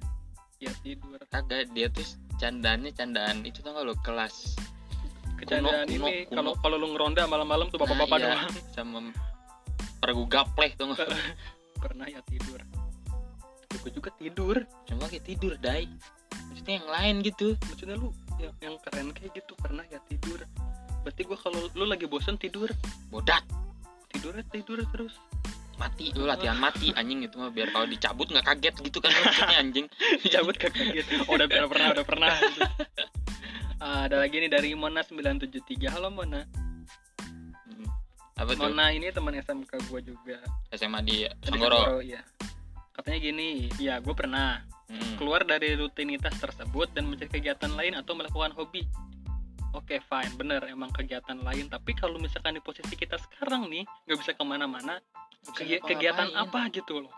ya 0.61 0.71
tidur. 0.85 1.17
Kagak 1.33 1.73
dia 1.73 1.89
tuh 1.89 2.05
candaan 2.37 2.84
candaan 2.93 3.43
itu 3.49 3.65
tau 3.65 3.73
gak 3.73 3.84
lo 3.89 3.96
kelas. 4.05 4.56
Kecandaan 5.41 5.89
ini 5.89 6.29
kalau 6.31 6.53
kalau 6.61 6.77
lu 6.77 6.93
ngeronda 6.94 7.27
malam-malam 7.27 7.73
tuh 7.73 7.81
bapak-bapak 7.81 8.17
Nah, 8.17 8.20
iya. 8.20 8.34
doang. 8.37 8.73
Sama 8.77 8.99
pergu 10.05 10.25
gapleh 10.29 10.77
tuh 10.77 10.93
pernah 11.82 12.08
ya 12.08 12.20
tidur 12.29 12.61
gue 13.84 13.93
juga 13.93 14.08
tidur. 14.17 14.56
Cuma 14.88 15.05
kayak 15.12 15.29
tidur 15.29 15.53
dai. 15.60 15.84
Maksudnya 16.48 16.81
yang 16.81 16.88
lain 16.88 17.14
gitu. 17.20 17.53
Maksudnya 17.69 18.00
lu 18.00 18.08
yang, 18.41 18.53
yang 18.64 18.74
keren 18.81 19.12
kayak 19.12 19.36
gitu 19.36 19.53
pernah 19.60 19.84
ya 19.93 20.00
tidur? 20.08 20.41
Berarti 21.05 21.20
gue 21.29 21.36
kalau 21.36 21.69
lu 21.76 21.84
lagi 21.84 22.08
bosen 22.08 22.41
tidur? 22.41 22.72
Bodat. 23.12 23.44
Tidurnya 24.08 24.41
tidur 24.48 24.81
terus. 24.88 25.20
Mati 25.76 26.14
lu 26.14 26.24
latihan 26.24 26.55
mati 26.55 26.94
anjing 26.94 27.26
itu 27.26 27.34
mah 27.34 27.50
biar 27.50 27.74
kalau 27.74 27.84
dicabut 27.91 28.31
nggak 28.31 28.46
kaget 28.46 28.74
gitu 28.88 28.98
kan 29.05 29.10
maksudnya 29.20 29.56
anjing. 29.60 29.86
Cabut 30.32 30.56
ke 30.56 30.72
kaget. 30.72 31.06
Oh, 31.29 31.36
udah 31.36 31.46
pernah 31.50 31.69
pernah 31.69 31.88
udah 31.93 32.05
pernah 32.08 32.32
gitu. 32.41 32.60
Ah, 33.84 34.08
ada 34.08 34.17
lagi 34.17 34.41
nih 34.41 34.48
dari 34.48 34.72
Mona 34.72 35.05
973 35.05 35.93
halo 35.93 36.08
Mona. 36.08 36.41
Hmm. 37.69 37.84
apa 38.38 38.50
tuh? 38.56 38.64
Mona 38.64 38.96
ini 38.96 39.12
teman 39.12 39.36
SMK 39.36 39.93
gue 39.93 40.00
juga. 40.08 40.41
SMA 40.72 41.05
di 41.05 41.26
Di 41.29 41.53
Sanggoro 41.53 42.00
iya 42.00 42.24
katanya 42.94 43.19
gini 43.20 43.48
ya 43.77 43.98
gue 43.98 44.15
pernah 44.15 44.63
Hmm. 44.84 45.17
keluar 45.17 45.41
dari 45.43 45.72
rutinitas 45.74 46.36
tersebut 46.36 46.93
dan 46.93 47.08
mencari 47.08 47.27
kegiatan 47.31 47.72
lain 47.72 47.96
atau 47.96 48.13
melakukan 48.13 48.53
hobi. 48.53 48.84
Oke 49.72 49.96
fine 49.98 50.29
bener 50.34 50.60
emang 50.67 50.93
kegiatan 50.93 51.41
lain. 51.41 51.67
Tapi 51.67 51.96
kalau 51.96 52.20
misalkan 52.20 52.53
di 52.53 52.60
posisi 52.60 52.93
kita 52.93 53.17
sekarang 53.19 53.65
nih 53.67 53.89
nggak 54.05 54.19
bisa 54.20 54.31
ke 54.31 54.44
mana-mana 54.44 55.01
kegi- 55.56 55.81
kegiatan 55.81 56.29
apa 56.36 56.69
gitu 56.69 57.01
loh. 57.01 57.13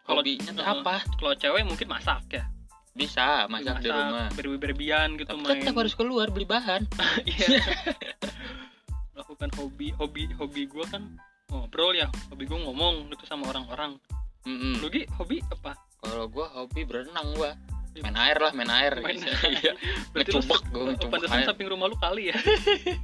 Kalau 0.00 0.22
hobinya 0.22 0.52
tuh 0.52 0.62
Heeh. 0.62 0.78
apa? 0.78 0.94
kalau 1.12 1.34
cewek 1.34 1.62
mungkin 1.64 1.88
masak 1.90 2.22
ya. 2.30 2.46
Bisa 2.94 3.44
masak 3.46 3.82
di 3.82 3.90
rumah. 3.90 4.30
berbi-berbian 4.32 5.18
gitu 5.18 5.26
tapi 5.28 5.42
main. 5.42 5.58
tetap 5.58 5.74
harus 5.76 5.94
keluar 5.94 6.30
beli 6.30 6.46
bahan. 6.46 6.86
Iya. 7.28 7.46
melakukan 9.12 9.50
hobi 9.54 9.90
hobi 9.92 10.30
hobi 10.32 10.62
gue 10.64 10.84
kan 10.86 11.02
ngobrol 11.50 11.92
ya 11.92 12.06
hobi 12.30 12.46
gue 12.46 12.58
ngomong 12.58 13.10
gitu 13.10 13.26
sama 13.26 13.50
orang-orang 13.50 13.98
Mm-mm. 14.44 14.78
lu 14.78 14.86
Gi, 14.88 15.02
hobi 15.14 15.42
apa? 15.44 15.74
Kalau 15.98 16.26
gua 16.26 16.46
hobi 16.52 16.82
berenang 16.82 17.34
gua. 17.34 17.52
Main 17.98 18.14
air 18.14 18.38
lah 18.38 18.54
main 18.54 18.70
air. 18.70 18.94
Main 19.02 19.18
iya. 19.18 19.74
Berarti 20.14 20.30
lu 20.30 20.38
ngecubak 20.38 20.62
se- 20.62 20.70
gua 20.70 20.82
ngecubak 20.94 21.12
pantesan 21.18 21.34
air. 21.34 21.46
samping 21.46 21.66
rumah 21.66 21.90
lu 21.90 21.96
kali 21.98 22.30
ya. 22.30 22.36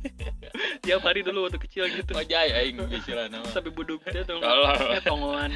Tiap 0.85 1.03
hari 1.03 1.27
dulu 1.27 1.49
waktu 1.49 1.59
kecil 1.59 1.91
gitu. 1.91 2.15
Oh 2.15 2.23
jay 2.23 2.55
aing 2.55 2.79
nama. 2.79 3.43
Sampai 3.51 3.75
buduk 3.75 4.07
dia 4.07 4.23
tuh. 4.23 4.39
Kalau. 4.39 4.71
Eh 4.95 5.03
tongolan. 5.03 5.51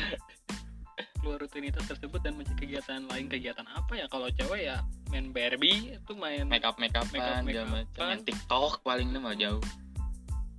Keluar 1.19 1.39
rutinitas 1.39 1.87
tersebut 1.87 2.19
dan 2.19 2.35
mencari 2.35 2.59
kegiatan 2.59 3.07
lain. 3.07 3.31
Kegiatan 3.31 3.67
apa 3.69 3.93
ya? 3.95 4.07
Kalau 4.07 4.27
cewek 4.29 4.61
ya 4.65 4.83
main 5.09 5.31
Barbie 5.31 5.95
itu 5.95 6.13
main 6.15 6.51
make 6.51 6.63
up 6.63 6.75
make 6.77 6.91
upan 6.91 7.47
Make 7.47 7.63
up- 7.63 7.71
make 7.71 7.87
upan. 7.95 8.07
main 8.09 8.21
TikTok 8.21 8.83
paling 8.83 9.15
mah 9.15 9.35
jauh. 9.35 9.63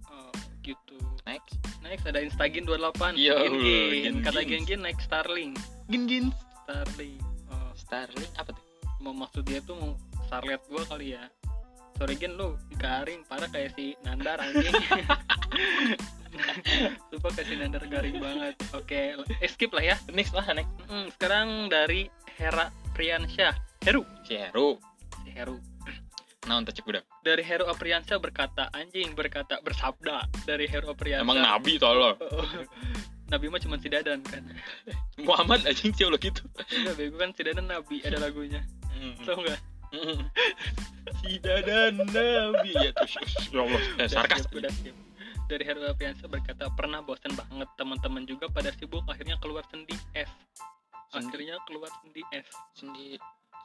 Oh, 0.06 0.32
gitu 0.62 0.96
next. 1.30 1.54
Next 1.86 2.04
ada 2.10 2.20
Instagin 2.22 2.66
28 2.66 3.14
Yo, 3.22 3.38
Gin 3.62 4.26
kata 4.26 4.42
Gin. 4.42 4.66
Gin 4.66 4.82
next 4.82 5.06
Starling 5.06 5.54
gin 5.90 6.04
gin 6.10 6.26
Starling 6.66 7.22
oh, 7.54 7.72
Starling 7.78 8.32
apa 8.38 8.50
tuh? 8.54 8.66
Mau 9.00 9.14
maksud 9.14 9.46
dia 9.46 9.62
tuh 9.62 9.78
mau 9.78 9.94
Starlet 10.28 10.62
gua 10.70 10.84
kali 10.86 11.18
ya. 11.18 11.24
Sorry 11.98 12.16
Gin 12.18 12.38
lu 12.38 12.58
garing. 12.78 13.22
Parah 13.26 13.50
kayak 13.50 13.74
si 13.78 13.94
Nandar 14.06 14.42
anjing. 14.42 14.72
Sumpah 17.10 17.32
kayak 17.34 17.48
si 17.48 17.56
Nandar 17.58 17.84
garing 17.90 18.18
banget. 18.22 18.56
Oke, 18.78 19.18
eh, 19.18 19.50
skip 19.50 19.74
lah 19.74 19.84
ya. 19.84 19.96
Next 20.14 20.34
lah 20.38 20.46
next. 20.54 20.70
Hmm, 20.88 21.10
sekarang 21.18 21.68
dari 21.68 22.08
Hera 22.38 22.72
Priyansyah 22.94 23.58
Heru. 23.84 24.06
Si 24.24 24.38
Heru. 24.38 24.78
Si 25.26 25.30
Heru 25.34 25.58
nah 26.48 26.56
untuk 26.62 26.72
udah 26.88 27.04
dari 27.20 27.44
Heru 27.44 27.68
Apriansyah 27.68 28.18
berkata 28.22 28.72
anjing 28.72 29.12
berkata 29.18 29.60
bersabda. 29.60 30.30
Dari 30.48 30.66
Heru 30.72 30.96
Apriansyah 30.96 31.26
emang 31.26 31.44
nabi 31.44 31.76
tolol 31.76 32.16
Oh, 32.16 32.48
Nabi 33.30 33.46
mah 33.46 33.62
cuma 33.62 33.78
si 33.78 33.92
Dadan 33.92 34.26
kan? 34.26 34.42
Muhammad 35.28 35.62
anjing 35.68 35.94
lo 36.10 36.18
gitu. 36.18 36.42
Enggak 36.74 36.96
bego 36.98 37.16
kan 37.22 37.30
si 37.36 37.42
Dadan 37.46 37.68
Nabi 37.70 38.02
ada 38.02 38.18
lagunya. 38.18 38.64
Hmm. 38.90 39.14
tau 39.22 39.38
enggak 39.38 39.60
si 41.22 41.42
dadan 41.42 41.98
nabi. 42.14 42.72
Ya 42.78 42.92
terus 42.94 43.14
ya 43.50 43.60
Allah 43.66 43.82
eh, 43.98 44.10
sarkas. 44.10 44.46
Udah 44.54 44.70
skip 44.70 44.94
dari 45.50 45.66
Heru 45.66 45.82
Apriansyah 45.82 46.30
berkata 46.30 46.70
pernah 46.78 47.02
bosan 47.02 47.34
banget 47.34 47.66
teman-teman 47.74 48.24
juga 48.30 48.46
pada 48.54 48.70
sibuk 48.78 49.02
akhirnya 49.10 49.34
keluar 49.42 49.66
sendi 49.74 49.98
Sendi? 50.14 50.30
akhirnya 51.10 51.58
keluar 51.66 51.90
sendi 52.06 52.22
es. 52.30 52.46
Sendiri 52.78 53.18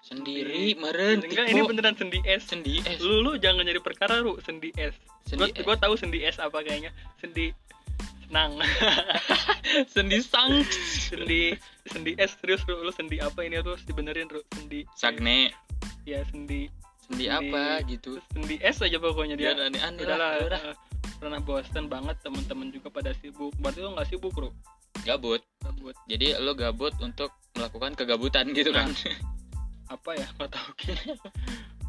sendiri 0.04 0.76
meren 0.76 1.24
enggak 1.24 1.48
ini 1.48 1.60
beneran 1.64 1.96
sendi 1.96 2.20
es. 2.28 2.44
Sendi 2.44 2.84
eh 2.84 3.00
lu 3.00 3.24
lu 3.24 3.32
jangan 3.40 3.64
jadi 3.64 3.80
perkara 3.80 4.20
lu 4.20 4.36
sendi 4.44 4.68
es. 4.76 4.92
Sendi 5.24 5.48
gua, 5.64 5.74
gua 5.74 5.76
tahu 5.80 5.94
sendi 5.96 6.20
es 6.20 6.36
apa 6.36 6.60
kayaknya. 6.60 6.92
Sendi 7.18 7.56
senang. 8.28 8.60
Sendi 9.94 10.18
sang. 10.20 10.60
Sendi 11.08 11.56
sendi 11.88 12.12
es 12.20 12.36
serius 12.36 12.62
lu, 12.68 12.84
lu 12.84 12.92
sendi 12.92 13.16
apa 13.20 13.44
ini 13.48 13.60
terus 13.64 13.80
dibenerin 13.88 14.28
lu 14.28 14.44
sendi 14.52 14.84
sagne. 14.92 15.50
Ya 16.04 16.20
sendi. 16.28 16.68
Sendi 17.08 17.24
Sendi- 17.28 17.32
apa 17.32 17.80
gitu. 17.88 18.20
Sendi 18.32 18.60
es 18.60 18.76
aja 18.84 19.00
pokoknya 19.00 19.40
dia. 19.40 19.56
Dia 19.56 19.72
aneh 19.72 19.80
aneh 19.80 20.04
lah 20.04 20.40
udah 20.44 20.60
eh, 20.72 20.76
pernah 21.16 21.40
bosan 21.40 21.88
banget 21.88 22.20
teman-teman 22.20 22.68
juga 22.68 22.92
pada 22.92 23.16
sibuk. 23.16 23.56
Berarti 23.56 23.80
lu 23.80 23.96
nggak 23.96 24.08
sibuk 24.12 24.32
bro 24.36 24.52
gabut. 25.04 25.40
Buat 25.80 25.96
jadi 26.08 26.40
lo 26.40 26.56
gabut 26.56 26.92
untuk 27.00 27.32
melakukan 27.54 27.92
kegabutan 27.96 28.50
gitu 28.56 28.72
kan 28.72 28.88
apa 29.88 30.10
ya? 30.16 30.26
Nggak 30.36 30.50
tahu 30.52 30.70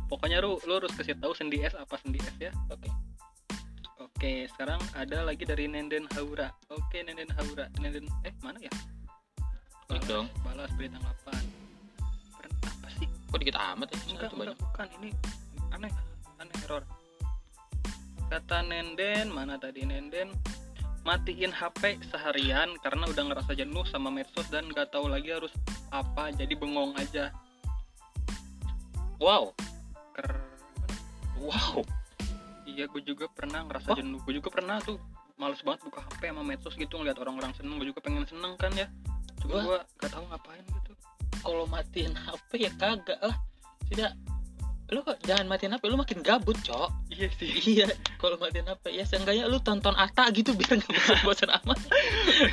pokoknya 0.05 0.37
lu 0.41 0.61
lu 0.69 0.73
harus 0.77 0.93
kasih 0.93 1.17
tahu 1.17 1.33
sendi 1.33 1.65
es 1.65 1.73
apa 1.73 1.97
sendi 2.01 2.19
es 2.21 2.35
ya. 2.37 2.51
Oke. 2.69 2.89
Oke 3.95 4.47
sekarang 4.53 4.79
ada 4.95 5.23
lagi 5.25 5.43
dari 5.47 5.67
Nenden 5.67 6.07
Haura. 6.15 6.51
Oke 6.71 7.03
Nenden 7.03 7.31
Haura. 7.35 7.67
Nenden 7.79 8.07
eh 8.27 8.33
mana 8.43 8.59
ya? 8.61 8.71
Klik 9.85 10.03
dong. 10.09 10.27
balas 10.41 10.71
berita 10.73 10.97
8 10.97 11.29
Pern- 12.41 12.57
apa 12.63 12.87
sih? 12.97 13.07
Kok 13.29 13.37
dikit 13.37 13.57
amat 13.57 13.87
ya? 13.91 13.99
Enggak 14.13 14.29
enggak 14.33 14.57
bukan. 14.57 14.87
Ini 15.01 15.09
aneh 15.73 15.91
aneh 16.41 16.55
error. 16.65 16.83
Kata 18.31 18.65
Nenden 18.65 19.29
mana 19.29 19.55
tadi 19.61 19.85
Nenden? 19.85 20.33
Matiin 21.05 21.53
HP 21.53 22.01
seharian 22.09 22.73
karena 22.81 23.05
udah 23.05 23.23
ngerasa 23.29 23.53
jenuh 23.53 23.85
sama 23.85 24.09
medsos 24.09 24.49
dan 24.49 24.65
nggak 24.65 24.89
tahu 24.89 25.05
lagi 25.05 25.29
harus 25.29 25.53
apa 25.93 26.33
jadi 26.33 26.57
bengong 26.57 26.97
aja 26.97 27.29
wow. 29.19 29.51
Ker 30.15 30.29
wow. 31.39 31.81
Iya 32.65 32.89
gue 32.89 33.01
juga 33.05 33.29
pernah 33.29 33.63
ngerasa 33.65 33.93
Wah. 33.93 33.97
jenuh. 33.99 34.19
Gue 34.25 34.33
juga 34.37 34.49
pernah 34.51 34.81
tuh 34.81 34.99
males 35.35 35.59
banget 35.61 35.83
buka 35.87 35.99
HP 36.07 36.31
sama 36.31 36.43
medsos 36.43 36.75
gitu 36.75 36.93
ngeliat 36.99 37.17
orang-orang 37.19 37.51
seneng. 37.55 37.79
Gue 37.79 37.87
juga 37.93 38.01
pengen 38.03 38.25
seneng 38.27 38.53
kan 38.59 38.71
ya. 38.75 38.87
Cuma 39.39 39.61
gue 39.61 39.77
gak 40.01 40.11
tahu 40.11 40.25
ngapain 40.27 40.63
gitu. 40.63 40.91
Kalau 41.45 41.65
matiin 41.69 42.13
HP 42.17 42.49
ya 42.67 42.71
kagak 42.75 43.19
lah. 43.21 43.37
Tidak 43.85 44.34
lu 44.93 45.01
kok 45.01 45.17
jangan 45.25 45.49
matiin 45.49 45.73
HP 45.73 45.83
lu 45.89 45.97
makin 45.97 46.21
gabut 46.21 46.53
cok. 46.61 46.93
Iya 47.09 47.27
sih. 47.41 47.49
Iya 47.73 47.89
kalau 48.21 48.37
matiin 48.37 48.69
HP 48.69 48.93
ya 48.93 49.01
seenggaknya 49.01 49.49
lu 49.49 49.57
tonton 49.57 49.97
Ata 49.97 50.29
gitu 50.29 50.53
biar 50.53 50.77
nggak 50.77 50.93
bosan-bosan 50.93 51.49
amat. 51.57 51.79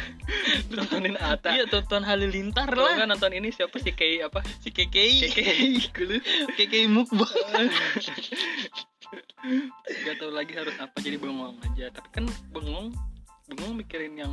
Nontonin 0.77 1.21
Ata 1.21 1.53
iya 1.53 1.69
tonton 1.69 2.01
Halilintar 2.01 2.73
lah. 2.73 2.97
nggak 2.97 3.09
nonton 3.13 3.37
ini 3.37 3.53
siapa 3.53 3.77
sih 3.77 3.93
Kei 3.93 4.25
apa? 4.25 4.41
Si 4.65 4.73
Kekei. 4.73 5.29
Kei 5.29 5.77
dulu 5.93 6.17
Kekei 6.57 6.89
mukbang. 6.89 7.29
Gak 9.83 10.17
tahu 10.23 10.33
lagi 10.33 10.55
harus 10.57 10.73
apa 10.81 10.97
jadi 11.05 11.21
bengong 11.21 11.61
aja. 11.61 11.93
Tapi 11.93 12.09
kan 12.17 12.25
bengong 12.55 12.97
bengong 13.51 13.75
mikirin 13.77 14.17
yang 14.17 14.33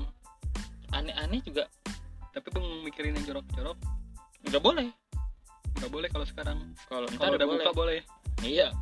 aneh-aneh 0.96 1.44
juga. 1.44 1.68
Tapi 2.32 2.48
bengong 2.48 2.88
mikirin 2.88 3.18
yang 3.20 3.26
jorok-jorok. 3.28 3.76
Nggak 4.48 4.64
boleh 4.64 4.88
nggak 5.80 5.92
boleh 5.92 6.10
kalau 6.12 6.26
sekarang. 6.28 6.58
Kalau 6.92 7.08
kalau 7.16 7.36
udah 7.40 7.48
buka 7.48 7.72
boleh. 7.72 8.00
iya. 8.44 8.70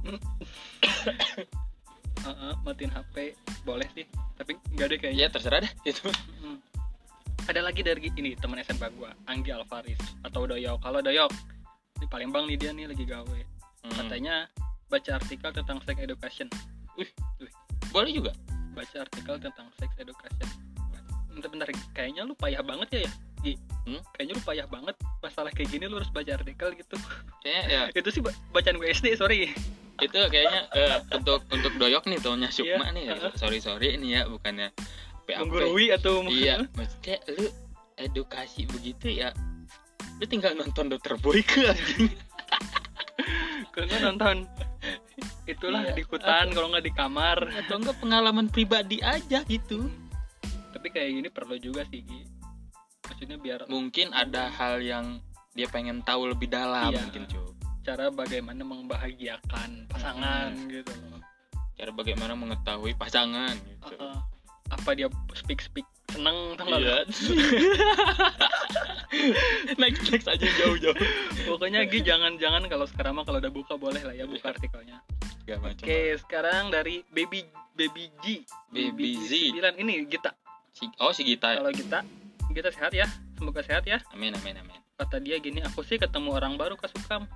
Heeh, 2.27 2.53
matiin 2.65 2.91
HP 2.91 3.37
boleh 3.63 3.87
sih 3.93 4.03
tapi 4.35 4.57
nggak 4.73 4.87
deh 4.89 4.97
kayaknya. 4.99 5.21
Ya 5.21 5.27
terserah 5.29 5.61
deh 5.63 5.71
itu 5.85 6.09
Hmm. 6.41 6.57
ada 7.47 7.61
lagi 7.63 7.79
dari 7.85 8.11
ini 8.11 8.35
teman 8.35 8.59
SMP 8.59 8.83
gua 8.97 9.13
Anggi 9.29 9.53
Alvaris 9.53 10.01
atau 10.25 10.49
Doyok. 10.49 10.81
Kalau 10.81 10.99
Doyok. 10.99 11.31
Di 11.97 12.05
Palembang 12.05 12.45
nih 12.45 12.57
dia 12.61 12.71
nih 12.73 12.89
lagi 12.89 13.05
gawe. 13.05 13.39
Hmm. 13.87 13.93
katanya 13.93 14.49
baca 14.91 15.11
artikel 15.15 15.49
tentang 15.53 15.77
sex 15.85 15.95
education. 16.01 16.47
Boleh 17.93 18.11
juga? 18.11 18.33
Baca 18.75 19.05
artikel 19.05 19.35
tentang 19.39 19.67
sex 19.79 19.89
education. 19.97 20.47
Bentar-bentar 21.31 21.69
kayaknya 21.93 22.25
lu 22.25 22.33
payah 22.33 22.65
banget 22.65 22.89
ya 22.97 22.99
ya 23.05 23.11
Hmm? 23.87 24.03
kayaknya 24.11 24.35
lu 24.35 24.43
payah 24.43 24.67
banget 24.67 24.95
masalah 25.17 25.47
kayak 25.47 25.69
gini 25.69 25.87
lu 25.87 25.95
harus 25.95 26.11
baca 26.11 26.31
artikel 26.33 26.75
gitu. 26.75 26.95
Kayaknya 27.39 27.63
ya. 27.69 27.81
Itu 27.99 28.09
sih 28.11 28.19
ba- 28.19 28.35
bacaan 28.51 28.75
gue 28.75 28.89
SD 28.89 29.15
sorry. 29.15 29.47
Itu 29.97 30.19
kayaknya 30.27 30.67
eh, 30.73 30.97
untuk 31.09 31.47
untuk 31.47 31.71
doyok 31.75 32.03
nih 32.05 32.19
taunya 32.19 32.49
Sukma 32.49 32.91
Iya. 32.91 33.15
nih. 33.15 33.31
Sorry 33.33 33.57
sorry 33.57 33.95
ini 33.95 34.13
ya 34.13 34.27
bukannya 34.27 34.75
PAP 35.23 35.39
menggurui 35.39 35.89
atau 35.89 36.23
iya 36.25 36.63
maksudnya 36.71 37.17
lu 37.31 37.47
edukasi 37.97 38.63
begitu 38.65 39.09
ya 39.13 39.31
lu 40.17 40.25
tinggal 40.25 40.51
nonton 40.53 40.87
Dokter 40.87 41.15
Boyke 41.15 41.63
anjing. 41.65 42.11
Kalau 43.71 43.85
nggak 43.85 44.01
nonton. 44.03 44.37
Itulah 45.45 45.81
Iya. 45.85 45.95
di 45.95 46.03
hutan 46.03 46.51
kalau 46.51 46.67
nggak 46.69 46.83
di 46.83 46.91
kamar. 46.91 47.37
Atau 47.55 47.79
enggak 47.79 47.97
pengalaman 47.97 48.47
pribadi 48.47 48.99
aja 48.99 49.41
gitu. 49.43 49.87
Tapi 50.75 50.87
kayak 50.89 51.09
gini 51.13 51.29
perlu 51.31 51.55
juga 51.55 51.87
sih 51.87 52.03
Gi. 52.03 52.21
Maksudnya 53.07 53.37
biar 53.39 53.59
mungkin 53.71 54.11
ada 54.11 54.51
hal 54.51 54.83
yang 54.83 55.23
dia 55.55 55.65
pengen 55.71 56.03
tahu 56.05 56.29
lebih 56.29 56.51
dalam 56.51 56.91
Iya. 56.93 57.01
mungkin 57.07 57.23
cuy 57.25 57.47
cara 57.87 58.11
bagaimana 58.11 58.67
membahagiakan 58.67 59.87
pasangan 59.87 60.51
gitu 60.67 60.91
loh. 61.07 61.23
Cara 61.79 61.95
bagaimana 61.95 62.35
mengetahui 62.35 62.91
pasangan 62.99 63.55
gitu. 63.55 63.95
Uh-uh. 63.95 64.19
apa 64.67 64.91
dia 64.91 65.07
speak 65.31 65.63
speak 65.63 65.87
seneng 66.11 66.59
nggak 66.59 66.83
Iya. 66.83 67.07
next 69.79 70.11
next 70.11 70.27
aja 70.27 70.43
jauh-jauh. 70.59 70.91
Pokoknya 71.47 71.87
Gi 71.87 72.03
jangan-jangan 72.03 72.67
kalau 72.67 72.83
sekarang 72.91 73.15
mah 73.15 73.23
kalau 73.23 73.39
udah 73.39 73.53
buka 73.55 73.79
boleh 73.79 74.03
lah 74.03 74.11
ya 74.11 74.27
buka 74.27 74.51
artikelnya. 74.51 74.99
Gak 75.47 75.63
macam 75.63 75.87
oke 75.87 75.99
sekarang 76.27 76.75
dari 76.75 77.07
baby 77.15 77.47
baby 77.71 78.11
G. 78.19 78.43
Baby 78.67 79.15
Z. 79.23 79.55
9 79.55 79.79
ini 79.79 80.03
Gita. 80.11 80.35
Si, 80.75 80.91
oh 80.99 81.15
si 81.15 81.23
Gita. 81.23 81.55
Kalau 81.55 81.71
Gita 81.71 82.03
Gita 82.57 82.73
sehat 82.73 82.89
ya. 82.91 83.05
Semoga 83.37 83.61
sehat 83.61 83.85
ya. 83.85 84.01
Amin 84.09 84.33
amin 84.33 84.57
amin. 84.57 84.79
Kata 84.95 85.21
dia 85.21 85.37
gini 85.37 85.61
aku 85.61 85.81
sih 85.81 85.95
ketemu 85.95 86.33
orang 86.33 86.57
baru 86.57 86.73
kasukam 86.73 87.29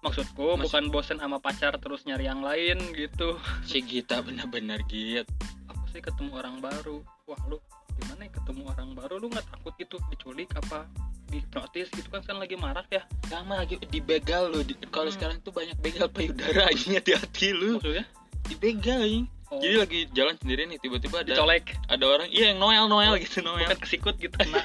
maksudku 0.00 0.56
Maksud- 0.56 0.64
bukan 0.64 0.84
bosen 0.88 1.20
sama 1.20 1.38
pacar 1.38 1.76
terus 1.76 2.02
nyari 2.02 2.24
yang 2.24 2.40
lain 2.40 2.80
gitu. 2.92 3.38
Si 3.62 3.78
Gita 3.80 4.18
benar-benar 4.20 4.82
git 4.84 5.28
aku 5.68 5.84
sih 5.88 6.02
ketemu 6.02 6.34
orang 6.34 6.58
baru. 6.58 6.98
Wah 7.24 7.38
lu 7.46 7.62
gimana 7.94 8.26
ya 8.26 8.32
ketemu 8.32 8.62
orang 8.66 8.90
baru? 8.92 9.14
Lu 9.16 9.30
nggak 9.30 9.46
takut 9.46 9.70
gitu 9.76 10.02
diculik 10.08 10.50
apa 10.56 10.88
dihipnotis 11.28 11.86
gitu? 11.92 12.08
Kan 12.08 12.26
sekarang 12.26 12.42
lagi 12.42 12.56
marak 12.56 12.90
ya. 12.90 13.06
Sama 13.30 13.60
lagi 13.60 13.78
dibegal 13.86 14.50
lo 14.50 14.66
Di- 14.66 14.74
kalau 14.90 15.12
Hmm. 15.12 15.16
sekarang 15.20 15.36
tuh 15.44 15.54
banyak 15.54 15.78
begal 15.78 16.10
payudara 16.10 16.66
aja 16.66 16.98
hati-hati 16.98 17.54
lu. 17.54 17.78
Maksudnya? 17.78 18.02
Dibegal 18.48 19.00
ing. 19.06 19.24
Jadi 19.52 19.76
lagi 19.78 20.00
jalan 20.12 20.34
sendiri 20.38 20.62
nih 20.64 20.78
tiba-tiba 20.78 21.20
ada 21.20 21.30
dicolek. 21.32 21.74
ada 21.86 22.04
orang 22.06 22.28
iya 22.30 22.54
yang 22.54 22.58
Noel 22.58 22.86
Noel 22.86 23.18
gitu 23.18 23.42
Noel. 23.42 23.66
bukan 23.66 23.78
kesikut 23.82 24.14
gitu 24.16 24.30
kena. 24.38 24.62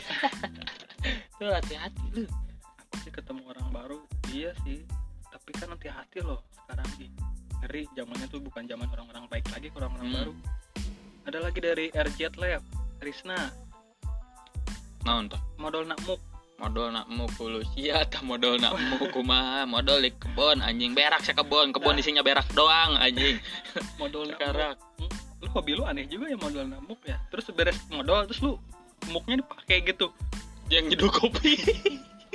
Tuh 1.36 1.50
hati-hati 1.50 2.06
lu. 2.14 2.24
Aku 2.78 2.96
sih 3.02 3.10
ketemu 3.10 3.42
orang 3.50 3.68
baru 3.70 4.00
iya 4.30 4.54
sih. 4.62 4.86
Tapi 5.28 5.50
kan 5.54 5.74
hati-hati 5.74 6.22
loh 6.22 6.46
sekarang 6.56 6.90
sih. 6.96 7.10
Ngeri 7.60 7.82
zamannya 7.92 8.28
tuh 8.28 8.40
bukan 8.40 8.64
zaman 8.64 8.86
orang-orang 8.88 9.26
baik 9.26 9.46
lagi 9.50 9.68
orang-orang 9.74 10.06
Hmm. 10.06 10.18
baru. 10.22 10.34
Ada 11.26 11.40
lagi 11.42 11.60
dari 11.60 11.86
RJ 11.90 12.38
Lab 12.38 12.62
Risna 13.00 13.50
nah 15.02 15.22
entah 15.22 15.38
modal 15.62 15.86
nakmuk 15.86 16.18
modal 16.56 16.88
nak 16.88 17.06
mau 17.12 17.28
sia 17.76 18.08
atau 18.08 18.24
modal 18.24 18.56
nak 18.56 18.80
mau 18.80 19.04
kumaha 19.12 19.68
modal 19.68 20.00
di 20.00 20.12
kebon 20.16 20.64
anjing. 20.64 20.96
Berak 20.96 21.22
saya 21.24 21.36
kebon. 21.36 21.76
Kebon 21.76 21.96
Nah. 21.96 22.02
isinya 22.02 22.24
berak 22.24 22.48
doang 22.56 22.96
anjing. 22.96 23.40
Modal 24.00 24.32
nak 24.32 24.40
sekarang 24.40 24.74
muk. 25.00 25.12
lu 25.44 25.50
hobi 25.52 25.72
lu 25.76 25.84
aneh 25.86 26.08
juga 26.08 26.32
ya 26.32 26.38
modal 26.40 26.66
namuk 26.66 27.00
ya. 27.04 27.20
Terus 27.30 27.46
beres 27.52 27.78
modal 27.92 28.26
terus 28.26 28.40
lu 28.40 28.56
muknya 29.12 29.44
dipakai 29.44 29.84
gitu. 29.84 30.10
Yang 30.72 30.96
nyeduh 30.96 31.12
kopi. 31.12 31.54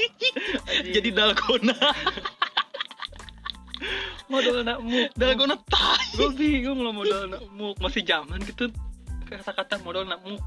Jadi 0.94 1.08
dalgona. 1.10 1.74
Modal 4.32 4.62
namuk. 4.62 5.10
Dalgona 5.16 5.56
tai. 5.66 6.06
Gue 6.14 6.30
bingung 6.36 6.78
lo 6.84 6.92
modal 6.92 7.26
namuk. 7.26 7.80
Masih 7.82 8.04
zaman 8.06 8.38
gitu. 8.46 8.70
Kata-kata 9.26 9.80
modal 9.82 10.06
namuk. 10.06 10.44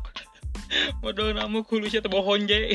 Modal 1.04 1.38
namu 1.38 1.62
kulusnya 1.62 2.02
tebohon 2.02 2.50
je 2.50 2.74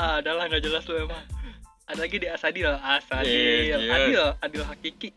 ah 0.00 0.24
adalah 0.24 0.48
nggak 0.48 0.64
jelas 0.64 0.88
lu 0.88 0.96
emang. 0.96 1.20
Ada 1.84 2.00
lagi 2.06 2.16
di 2.16 2.28
Asadil. 2.30 2.70
Asadil. 2.72 3.28
Yes, 3.28 3.82
yes. 3.84 3.92
Adil 3.92 4.22
Adil 4.40 4.62
Hakiki. 4.64 5.10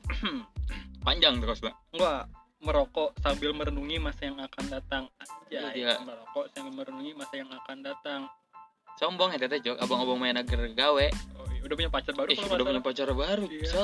Panjang 1.08 1.40
terus 1.40 1.64
lah 1.64 1.72
gua 1.96 2.28
merokok 2.64 3.12
sambil 3.20 3.52
merenungi 3.56 4.00
masa 4.00 4.28
yang 4.28 4.40
akan 4.40 4.66
datang. 4.68 5.04
Aja 5.20 5.72
Iya. 5.72 6.00
merokok 6.04 6.52
sambil 6.52 6.84
merenungi 6.84 7.12
masa 7.16 7.34
yang 7.40 7.52
akan 7.52 7.78
datang. 7.80 8.22
Sombong 9.00 9.32
ya 9.32 9.40
teteh 9.40 9.60
jok. 9.64 9.78
Abang-abang 9.80 10.20
main 10.20 10.36
agar 10.36 10.68
gawe. 10.68 11.08
Oh, 11.40 11.46
iya. 11.52 11.62
udah 11.64 11.76
punya 11.80 11.92
pacar 11.92 12.14
baru 12.14 12.28
Ih, 12.30 12.38
kalau 12.38 12.48
udah 12.48 12.56
nggak 12.56 12.68
punya 12.68 12.84
pacar 12.84 13.08
baru 13.16 13.46
Iya. 13.48 13.68
so 13.72 13.84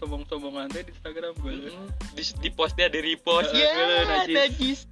sombong-sombongan 0.00 0.72
deh 0.72 0.80
di 0.80 0.96
Instagram 0.96 1.36
gue 1.44 1.52
mm, 1.68 2.16
di, 2.16 2.22
di 2.40 2.48
postnya 2.48 2.88
di 2.88 3.04
repost. 3.04 3.52
Eh, 3.52 3.60
ya 3.60 3.68
eh, 4.24 4.32
najis. 4.32 4.88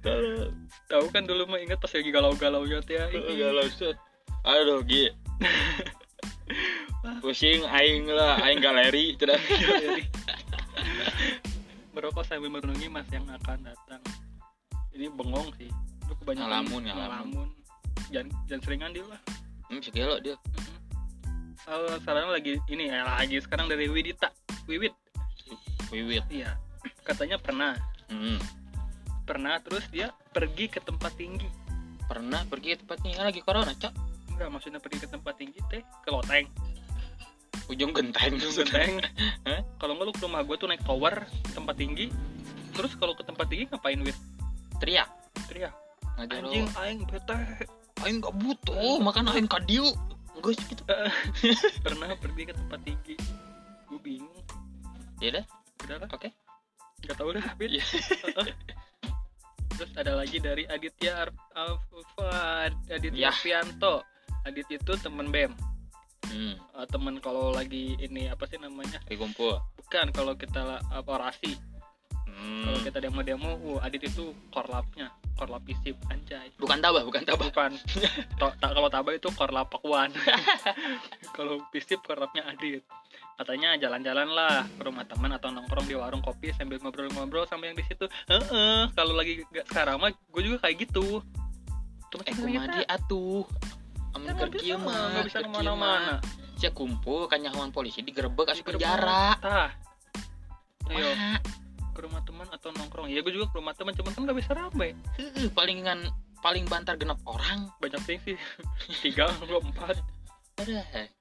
tahu 0.85 1.05
kan 1.09 1.25
dulu 1.25 1.49
mah 1.49 1.57
inget 1.57 1.81
pas 1.81 1.89
lagi 1.89 2.13
galau-galau 2.13 2.61
ya 2.69 2.77
Eh, 3.09 3.35
galau 3.35 3.65
set 3.73 3.97
aduh 4.45 4.85
gi 4.85 5.09
pusing 7.23 7.63
aing 7.67 8.07
lah 8.11 8.39
aing 8.43 8.59
galeri 8.59 9.15
tidak 9.15 9.39
merokok 11.99 12.23
sambil 12.23 12.47
merenungi 12.47 12.87
masa 12.87 13.19
yang 13.19 13.27
akan 13.27 13.59
datang? 13.67 13.99
Ini 14.95 15.11
bengong 15.11 15.51
sih. 15.59 15.67
Lu 16.07 16.15
kebanyakan 16.23 16.47
Ngalamun, 16.47 16.81
ngalamun. 16.87 17.47
jangan 18.07 18.31
jangan 18.47 18.61
seringan 18.63 18.91
dia 18.95 19.03
lah. 19.03 19.19
Hmm 19.67 19.83
segelo 19.83 20.15
dia. 20.23 20.39
Hal 21.67 21.99
saran 22.01 22.31
lagi 22.31 22.55
ini 22.71 22.87
ya 22.87 23.03
lagi 23.03 23.43
sekarang 23.43 23.67
dari 23.67 23.91
Widita. 23.91 24.31
Wiwit. 24.65 24.95
Wiwit. 25.91 26.23
Iya. 26.31 26.55
Katanya 27.03 27.35
pernah. 27.35 27.75
Hmm. 28.09 28.41
pernah 29.29 29.61
terus 29.61 29.85
dia 29.93 30.09
pergi 30.33 30.65
ke 30.65 30.81
tempat 30.81 31.13
tinggi. 31.13 31.45
Pernah 32.09 32.41
pergi 32.49 32.73
ke 32.73 32.77
tempat 32.81 32.97
tinggi. 33.05 33.21
Lagi 33.21 33.41
corona 33.45 33.69
cok 33.77 34.08
enggak 34.39 34.55
maksudnya 34.55 34.79
pergi 34.79 35.03
ke 35.03 35.07
tempat 35.11 35.35
tinggi 35.35 35.59
teh 35.67 35.83
ke 35.83 36.09
loteng. 36.15 36.47
Ujung 37.67 37.91
genteng. 37.91 38.39
Genteng. 38.39 39.03
Kalau 39.75 39.99
nggak 39.99 40.07
lu 40.07 40.13
ke 40.15 40.23
rumah 40.23 40.47
gue 40.47 40.55
tuh 40.55 40.71
naik 40.71 40.79
tower 40.87 41.27
tempat 41.51 41.75
tinggi. 41.75 42.07
Terus 42.71 42.95
kalau 42.95 43.11
ke 43.19 43.27
tempat 43.27 43.51
tinggi 43.51 43.67
ngapain 43.67 43.99
wit? 43.99 44.15
Teriak. 44.79 45.11
Teriak. 45.51 45.75
Ngajar 46.15 46.39
anjing 46.39 46.67
aing 46.71 47.03
bete. 47.03 47.35
Aing 47.99 48.23
gak 48.23 48.31
butuh 48.39 49.03
makan 49.03 49.27
aing 49.27 49.51
kadiu. 49.51 49.91
Gue 50.39 50.55
gitu. 50.55 50.87
Pernah 51.83 52.15
pergi 52.15 52.47
ke 52.47 52.55
tempat 52.55 52.79
tinggi. 52.87 53.19
Gue 53.91 53.99
bingung. 53.99 54.39
Ya 55.19 55.43
dah 55.43 55.45
udah 55.83 56.07
lah. 56.07 56.09
Oke. 56.15 56.31
Nggak 57.03 57.15
tahu 57.19 57.29
dah 57.35 57.43
Wit. 57.59 57.75
Iya. 57.75 57.83
terus 59.79 59.95
ada 59.95 60.11
lagi 60.11 60.43
dari 60.43 60.67
Aditya 60.67 61.23
Ar 61.23 61.31
Aditya 62.91 63.31
Yah. 63.31 63.35
Fianto 63.35 64.03
Adit 64.47 64.67
itu 64.71 64.91
temen 64.99 65.27
BEM 65.31 65.51
hmm. 66.29 66.53
Eh, 66.55 66.87
temen 66.87 67.17
kalau 67.19 67.51
lagi 67.51 67.97
ini 67.99 68.29
apa 68.29 68.45
sih 68.47 68.61
namanya? 68.61 69.01
Lagi 69.09 69.17
kumpul. 69.19 69.59
Bukan 69.75 70.13
kalau 70.15 70.33
kita 70.37 70.61
la- 70.63 70.83
apa, 70.93 71.09
orasi 71.19 71.57
hmm. 72.29 72.63
kalau 72.63 72.79
kita 72.85 72.97
demo-demo 73.03 73.51
uh 73.59 73.77
Adit 73.83 74.07
itu 74.07 74.31
korlapnya 74.53 75.11
korlap 75.39 75.63
isip 75.71 75.95
anjay. 76.11 76.51
Bukan 76.59 76.83
tabah 76.83 77.03
bukan 77.07 77.23
tabah. 77.23 77.47
Bukan. 77.47 77.71
Tak 78.39 78.71
kalau 78.75 78.91
tabah 78.91 79.13
itu 79.15 79.29
korlap 79.35 79.71
pakuan. 79.71 80.11
Kalau 81.37 81.63
pisip 81.71 82.03
korlapnya 82.03 82.43
Adit. 82.47 82.83
Katanya 83.39 83.79
jalan-jalan 83.79 84.27
lah 84.35 84.67
ke 84.67 84.83
rumah 84.83 85.07
teman 85.07 85.31
atau 85.31 85.47
nongkrong 85.47 85.87
di 85.87 85.95
warung 85.95 86.19
kopi 86.19 86.51
sambil 86.51 86.75
ngobrol-ngobrol 86.83 87.47
sama 87.47 87.71
yang 87.71 87.79
di 87.79 87.87
situ. 87.87 88.03
Heeh, 88.27 88.91
kalau 88.91 89.15
lagi 89.15 89.47
gak 89.47 89.63
sekarang 89.71 89.95
mah 90.03 90.11
gue 90.11 90.41
juga 90.43 90.67
kayak 90.67 90.75
gitu. 90.83 91.23
Cuma 92.11 92.23
eh 92.27 92.35
kumadi 92.35 92.83
atuh 92.83 93.47
amun 94.15 94.25
kan 94.25 94.33
nggak 94.35 94.51
kerja 94.57 94.75
bisa, 94.75 94.85
mah 94.85 95.01
nggak 95.13 95.25
bisa 95.29 95.39
ke 95.43 95.49
mana-mana. 95.49 96.15
Sia 96.59 96.71
kumpul 96.75 97.29
kan 97.31 97.39
nyahuan 97.39 97.71
polisi 97.71 98.03
digerebek 98.03 98.51
asup 98.51 98.67
penjara. 98.67 99.37
tah. 99.39 99.71
Ayo 100.89 101.13
ke 101.99 102.07
rumah 102.07 102.23
teman 102.23 102.47
atau 102.47 102.71
nongkrong. 102.71 103.11
Ya 103.11 103.19
gue 103.19 103.35
juga 103.35 103.51
ke 103.51 103.59
rumah 103.59 103.75
teman 103.75 103.91
cuman 103.91 104.11
kan 104.15 104.21
gak 104.23 104.39
bisa 104.39 104.51
rame 104.55 104.95
heuh, 105.19 105.51
palingan 105.51 106.07
paling 106.39 106.63
bantar 106.71 106.95
genap 106.95 107.19
orang. 107.27 107.67
Banyak 107.83 107.99
ting 108.07 108.19
sih. 108.23 108.39
Tiga 109.03 109.27
dua 109.43 109.59
empat. 109.59 109.99
Ada 110.63 111.11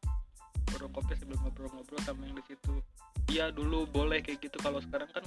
warung 0.70 0.92
kopi 0.94 1.16
sambil 1.18 1.40
ngobrol-ngobrol 1.42 2.00
sama 2.06 2.22
yang 2.30 2.38
di 2.38 2.44
situ. 2.46 2.74
Iya 3.28 3.50
dulu 3.50 3.90
boleh 3.90 4.22
kayak 4.22 4.38
gitu. 4.38 4.56
Kalau 4.62 4.78
sekarang 4.78 5.10
kan 5.10 5.24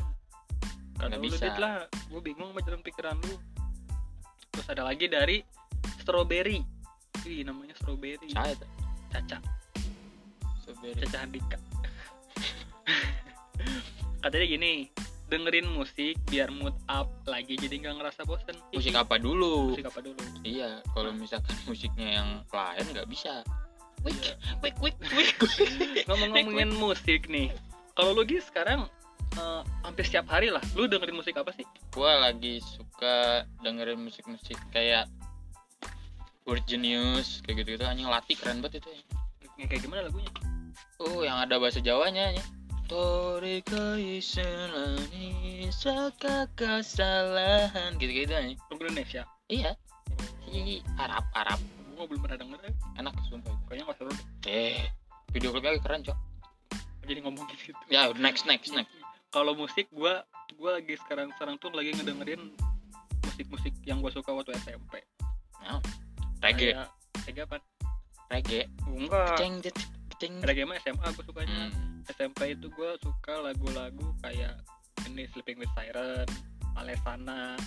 kata 0.95 1.19
lu 1.19 1.27
bisa. 1.27 1.43
dit 1.51 1.57
lah. 1.59 1.83
Gue 2.07 2.21
bingung 2.23 2.55
sama 2.55 2.61
jalan 2.63 2.81
pikiran 2.87 3.19
lu. 3.19 3.35
Terus 4.55 4.67
ada 4.71 4.83
lagi 4.87 5.11
dari 5.11 5.43
strawberry 5.99 6.63
Wih 7.25 7.45
namanya 7.45 7.73
strawberry. 7.77 8.29
Tuh 8.31 8.69
Caca. 9.11 9.37
Strawberry. 10.61 10.99
Caca 11.05 11.17
Handika 11.21 11.57
katanya 14.21 14.47
gini 14.47 14.73
dengerin 15.31 15.67
musik 15.71 16.19
biar 16.27 16.51
mood 16.51 16.75
up 16.91 17.07
lagi 17.25 17.55
jadi 17.55 17.79
nggak 17.81 17.95
ngerasa 18.03 18.21
bosen. 18.27 18.55
Musik 18.75 18.93
apa 18.93 19.15
dulu? 19.17 19.73
Musik 19.73 19.87
apa 19.87 19.99
dulu? 20.03 20.19
Iya 20.43 20.83
kalau 20.93 21.11
misalkan 21.15 21.55
musiknya 21.69 22.21
yang 22.21 22.29
lain 22.51 22.85
nggak 22.93 23.07
bisa. 23.09 23.41
Wik 24.01 24.17
Iya. 24.17 24.33
wik 24.65 24.77
wik 24.81 24.97
wik. 25.13 25.35
Ngomong-ngomongin 26.09 26.73
musik 26.77 27.29
nih 27.31 27.49
kalau 27.97 28.17
lu 28.17 28.23
sekarang 28.25 28.85
eh, 29.37 29.61
hampir 29.85 30.03
setiap 30.05 30.27
hari 30.29 30.51
lah 30.53 30.61
lu 30.77 30.85
dengerin 30.85 31.17
musik 31.17 31.33
apa 31.39 31.49
sih? 31.55 31.65
Gua 31.95 32.21
lagi 32.21 32.59
suka 32.61 33.45
dengerin 33.65 34.01
musik-musik 34.03 34.57
kayak 34.75 35.07
Word 36.49 36.65
Genius 36.65 37.45
kayak 37.45 37.61
gitu 37.61 37.77
gitu 37.77 37.85
anjing 37.85 38.09
latih 38.09 38.33
keren 38.33 38.65
banget 38.65 38.81
itu 38.81 38.89
ya. 38.89 39.67
Kayak 39.69 39.81
gimana 39.85 40.09
lagunya? 40.09 40.31
Oh 40.97 41.21
yang 41.21 41.37
ada 41.37 41.61
bahasa 41.61 41.77
Jawanya 41.77 42.33
ya 42.33 42.43
Torekai 42.89 44.19
selani 44.19 45.69
saka 45.69 46.49
kesalahan 46.57 47.95
gitu 48.01 48.11
gitu 48.11 48.33
aja 48.33 48.57
lagu 48.57 48.81
Indonesia? 48.83 49.23
Iya. 49.47 49.77
Hi, 50.51 50.83
Arab 50.99 51.23
Arab 51.37 51.59
gue 51.95 52.05
belum 52.09 52.25
pernah 52.25 52.37
denger 52.41 52.59
eh. 52.65 52.75
enak 52.97 53.13
sumpah. 53.29 53.53
Kayaknya 53.69 53.83
nggak 53.85 53.97
seru 54.01 54.11
eh 54.49 54.89
video 55.31 55.53
klipnya 55.53 55.79
keren 55.79 56.01
cok. 56.01 56.17
Jadi 57.05 57.19
ngomongin 57.21 57.57
gitu. 57.61 57.81
Ya 57.93 58.09
next 58.17 58.49
next 58.49 58.73
next. 58.73 58.91
Kalau 59.29 59.53
musik 59.53 59.87
gue 59.93 60.13
gue 60.57 60.71
lagi 60.73 60.97
sekarang 61.05 61.29
sekarang 61.37 61.61
tuh 61.61 61.71
lagi 61.71 61.93
ngedengerin 61.95 62.51
musik-musik 63.23 63.71
yang 63.87 64.03
gue 64.03 64.11
suka 64.11 64.33
waktu 64.35 64.51
SMP 64.59 64.99
reggae. 66.41 66.73
Kayak- 66.73 66.91
reggae 67.25 67.43
apa? 67.45 67.57
Reggae. 68.31 68.63
Enggak. 68.89 69.35
Ceng 69.37 69.53
ceng 70.21 70.33
reggae 70.45 70.65
mah 70.69 70.77
SMA 70.81 71.07
gue 71.17 71.23
sukanya. 71.25 71.69
Hmm. 71.69 72.05
SMP 72.09 72.57
itu 72.57 72.67
gue 72.73 72.91
suka 73.01 73.41
lagu-lagu 73.41 74.13
kayak 74.21 74.57
ini 75.09 75.25
Sleeping 75.33 75.57
with 75.57 75.71
Siren 75.73 76.27
Alesana 76.77 77.57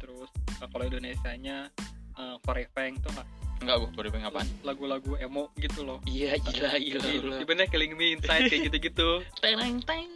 terus 0.00 0.30
eh, 0.60 0.68
kalau 0.68 0.84
Indonesianya 0.88 1.68
uh, 2.16 2.36
Korefeng 2.40 2.96
tuh 3.04 3.12
nggak? 3.12 3.28
Enggak 3.60 3.76
gua 3.76 3.90
baru 3.92 4.08
pengen 4.08 4.28
apaan? 4.32 4.48
Lagu-lagu 4.64 5.12
emo 5.20 5.52
gitu 5.60 5.84
loh. 5.84 6.00
Iya 6.08 6.40
gila 6.40 6.80
gila 6.80 7.04
gila. 7.04 7.36
Gimana 7.44 7.68
Killing 7.68 7.92
Me 7.92 8.16
Inside 8.16 8.48
kayak 8.48 8.72
gitu-gitu. 8.72 9.20
Teng 9.44 9.84
teng 9.84 10.08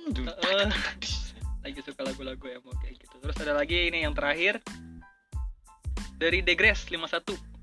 lagi 1.64 1.80
suka 1.80 2.00
lagu-lagu 2.04 2.44
emo 2.48 2.72
kayak 2.80 2.96
gitu. 3.04 3.14
Terus 3.20 3.36
ada 3.44 3.52
lagi 3.52 3.92
ini 3.92 4.08
yang 4.08 4.16
terakhir. 4.16 4.64
Dari 6.16 6.40
Degres 6.40 6.88
51 6.88 7.53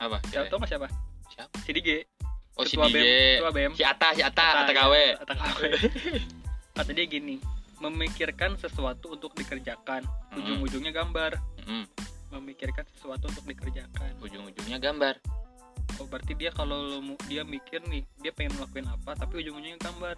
apa? 0.00 0.16
Ya 0.32 0.48
tau 0.48 0.56
nggak 0.56 0.70
siapa? 0.72 0.88
Siapa? 1.30 1.54
si 1.62 1.70
DJ 1.70 1.90
oh 2.58 2.64
si 2.66 2.74
DJ 2.74 2.90
BEM 2.90 3.04
ketua 3.38 3.52
BEM 3.54 3.72
si 3.78 3.82
Ata 3.86 4.08
si 4.16 4.22
Ata 4.24 4.42
Ata 4.42 4.60
Ata, 4.66 4.72
ya, 4.96 5.14
Ata 5.22 5.34
gawe 5.36 5.68
kata 6.80 6.90
dia 6.96 7.06
gini 7.06 7.36
memikirkan 7.80 8.60
sesuatu 8.60 9.16
untuk 9.16 9.32
dikerjakan. 9.34 10.04
Hmm. 10.04 10.36
ujung-ujungnya 10.36 10.92
gambar. 10.92 11.40
Hmm, 11.64 11.88
memikirkan 12.28 12.84
sesuatu 12.94 13.32
untuk 13.32 13.44
dikerjakan. 13.48 14.20
Ujung-ujungnya 14.20 14.78
gambar. 14.78 15.16
Oh 15.98 16.06
berarti 16.06 16.36
dia 16.36 16.52
kalau 16.52 17.00
dia 17.26 17.42
mikir 17.42 17.80
nih 17.88 18.04
dia 18.20 18.32
pengen 18.36 18.56
ngelakuin 18.60 18.86
apa 18.86 19.16
tapi 19.16 19.40
ujung-ujungnya 19.40 19.80
gambar. 19.80 20.16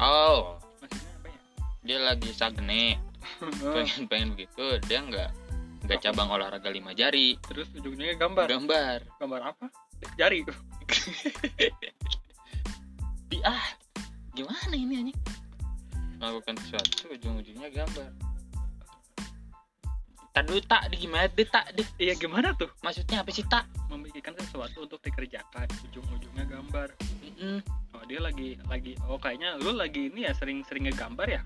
Oh. 0.00 0.56
Maksudnya 0.80 1.12
apa 1.18 1.26
ya? 1.28 1.40
Dia 1.82 1.98
lagi 1.98 2.30
sagne 2.32 2.82
pengen 3.76 4.06
pengen 4.08 4.28
begitu 4.32 4.80
dia 4.88 4.98
nggak 5.04 5.30
ada 5.90 5.98
cabang 5.98 6.30
olahraga 6.30 6.70
lima 6.70 6.94
jari. 6.94 7.34
Terus 7.42 7.66
ujungnya 7.74 8.14
gambar. 8.14 8.46
Gambar. 8.46 8.98
Gambar 9.18 9.40
apa? 9.42 9.66
Jari. 10.14 10.46
Di 13.30 13.38
ah 13.42 13.74
gimana 14.30 14.70
ini 14.70 14.94
anjing? 15.02 15.18
Melakukan 16.22 16.54
sesuatu 16.62 17.10
ujung-ujungnya 17.10 17.74
gambar. 17.74 18.06
Tak 20.30 20.46
dulu 20.46 20.62
tak 20.70 20.94
di 20.94 21.10
gimana? 21.10 21.26
Deh 21.26 21.48
tak 21.50 21.74
deh 21.74 21.88
iya 21.98 22.14
gimana 22.14 22.54
tuh? 22.54 22.70
Maksudnya 22.86 23.26
apa 23.26 23.34
sih 23.34 23.42
tak? 23.50 23.66
Memikirkan 23.90 24.38
sesuatu 24.38 24.86
untuk 24.86 25.02
dikerjakan 25.02 25.66
ujung-ujungnya 25.90 26.46
gambar. 26.46 26.94
Mm-mm. 27.26 27.58
oh 27.98 28.04
dia 28.06 28.22
lagi 28.22 28.54
lagi 28.70 28.94
oh 29.10 29.18
kayaknya 29.18 29.58
lu 29.58 29.74
lagi 29.74 30.06
ini 30.06 30.22
ya 30.22 30.32
sering-sering 30.38 30.86
ngegambar 30.86 31.26
ya 31.26 31.42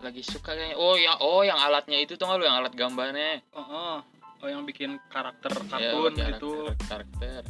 lagi 0.00 0.22
suka 0.22 0.52
kayaknya. 0.52 0.76
Oh 0.76 0.94
yang 0.96 1.16
oh 1.20 1.42
yang 1.42 1.56
alatnya 1.56 1.98
itu 2.00 2.14
tuh 2.14 2.28
nggak 2.28 2.38
lu 2.40 2.44
yang 2.44 2.58
alat 2.60 2.72
gambarnya? 2.76 3.40
Oh 3.56 3.60
oh, 3.60 3.96
oh 4.44 4.48
yang 4.48 4.62
bikin 4.68 5.00
karakter 5.08 5.50
Ya, 5.52 5.92
kartun 5.92 6.12
karakter, 6.14 6.30
gitu. 6.36 6.52
karakter 6.88 7.42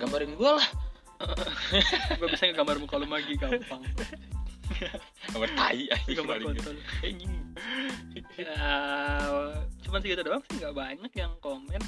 gambarin 0.00 0.32
gua 0.36 0.58
lah. 0.58 0.68
Gue 2.18 2.28
bisa 2.34 2.50
ngegambar 2.50 2.82
muka 2.82 2.98
lu 2.98 3.06
lagi 3.06 3.38
gampang. 3.38 3.78
Gambar 5.30 5.50
tai 5.54 5.86
anjing 5.86 6.16
gambar 6.18 6.36
kontol. 6.42 6.76
ya 8.34 8.54
cuman 9.86 9.98
segitu 10.02 10.22
doang 10.26 10.42
sih 10.50 10.58
nggak 10.58 10.74
banyak 10.74 11.12
yang 11.14 11.30
komen. 11.38 11.78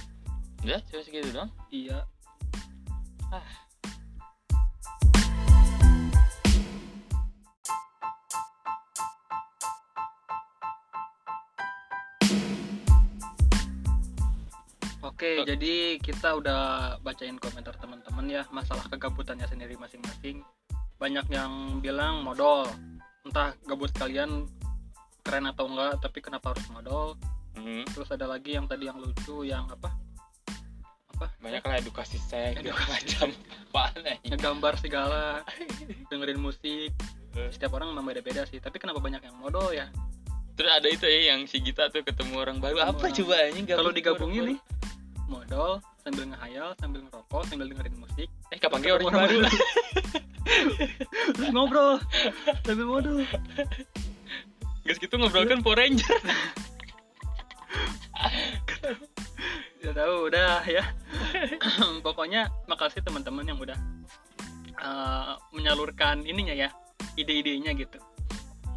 Udah 0.62 0.79
cuma 0.87 1.03
segitu 1.03 1.35
doang? 1.35 1.51
Iya 1.75 2.07
Oke, 15.25 15.41
Oke. 15.41 15.57
jadi 15.57 15.75
kita 16.05 16.37
udah 16.37 16.63
bacain 17.01 17.41
komentar 17.41 17.73
teman-teman 17.81 18.29
ya 18.29 18.45
masalah 18.53 18.85
kegabutannya 18.93 19.49
sendiri 19.49 19.73
masing-masing. 19.81 20.45
Banyak 21.01 21.33
yang 21.33 21.81
bilang 21.81 22.21
modal, 22.21 22.69
entah 23.25 23.57
gabut 23.65 23.89
kalian 23.97 24.45
keren 25.25 25.49
atau 25.49 25.65
enggak, 25.65 25.97
tapi 26.05 26.21
kenapa 26.21 26.53
harus 26.53 26.69
modal? 26.69 27.17
Hmm, 27.57 27.89
Terus 27.97 28.13
ada 28.13 28.29
lagi 28.29 28.53
yang 28.53 28.69
tadi 28.69 28.85
yang 28.85 29.01
lucu, 29.01 29.49
yang 29.49 29.65
apa? 29.73 29.97
Apa? 31.17 31.33
banyak 31.41 31.65
lah 31.65 31.81
edukasi 31.81 32.21
segala 32.21 32.85
macam 32.85 33.33
Ngegambar 34.29 34.77
segala, 34.77 35.41
dengerin 36.13 36.37
musik. 36.37 36.93
Setiap 37.49 37.73
orang 37.73 37.97
memang 37.97 38.13
beda-beda 38.13 38.45
sih, 38.45 38.61
tapi 38.61 38.77
kenapa 38.77 39.01
banyak 39.01 39.25
yang 39.25 39.41
modal 39.41 39.73
ya? 39.73 39.89
terus 40.55 40.71
ada 40.71 40.87
itu 40.87 41.03
ya 41.03 41.35
yang 41.35 41.51
si 41.51 41.59
Gita 41.59 41.91
tuh 41.91 42.07
ketemu 42.07 42.39
orang 42.39 42.63
baru 42.63 42.79
Ketemu 42.79 42.93
apa 42.95 43.03
orang- 43.03 43.17
coba 43.19 43.35
anjing 43.43 43.67
Kalau 43.67 43.91
digabungin 43.91 44.43
nih, 44.55 44.59
modal 45.27 45.81
sambil 46.05 46.29
ngehayal, 46.29 46.77
sambil 46.77 47.01
ngerokok, 47.09 47.43
sambil 47.49 47.67
dengerin 47.73 47.97
musik, 47.97 48.29
eh 48.53 48.59
kapan 48.61 48.81
kayak 48.85 48.95
orang 49.01 49.25
baru 49.25 49.39
terus 51.35 51.51
ngobrol. 51.51 51.97
Sambil 52.63 52.87
modal. 52.87 53.17
Guys 54.85 55.01
gitu 55.01 55.17
ngobrol 55.17 55.49
kan 55.49 55.65
Power 55.65 55.81
Ranger. 55.81 56.13
Ya 59.81 59.93
tahu 59.93 60.33
udah 60.33 60.65
ya. 60.65 60.85
Pokoknya 62.07 62.49
makasih 62.69 63.01
teman-teman 63.05 63.45
yang 63.49 63.61
udah 63.61 63.77
uh, 64.81 65.37
menyalurkan 65.53 66.25
ininya 66.25 66.57
ya 66.57 66.69
ide-idenya 67.17 67.73
gitu. 67.77 68.01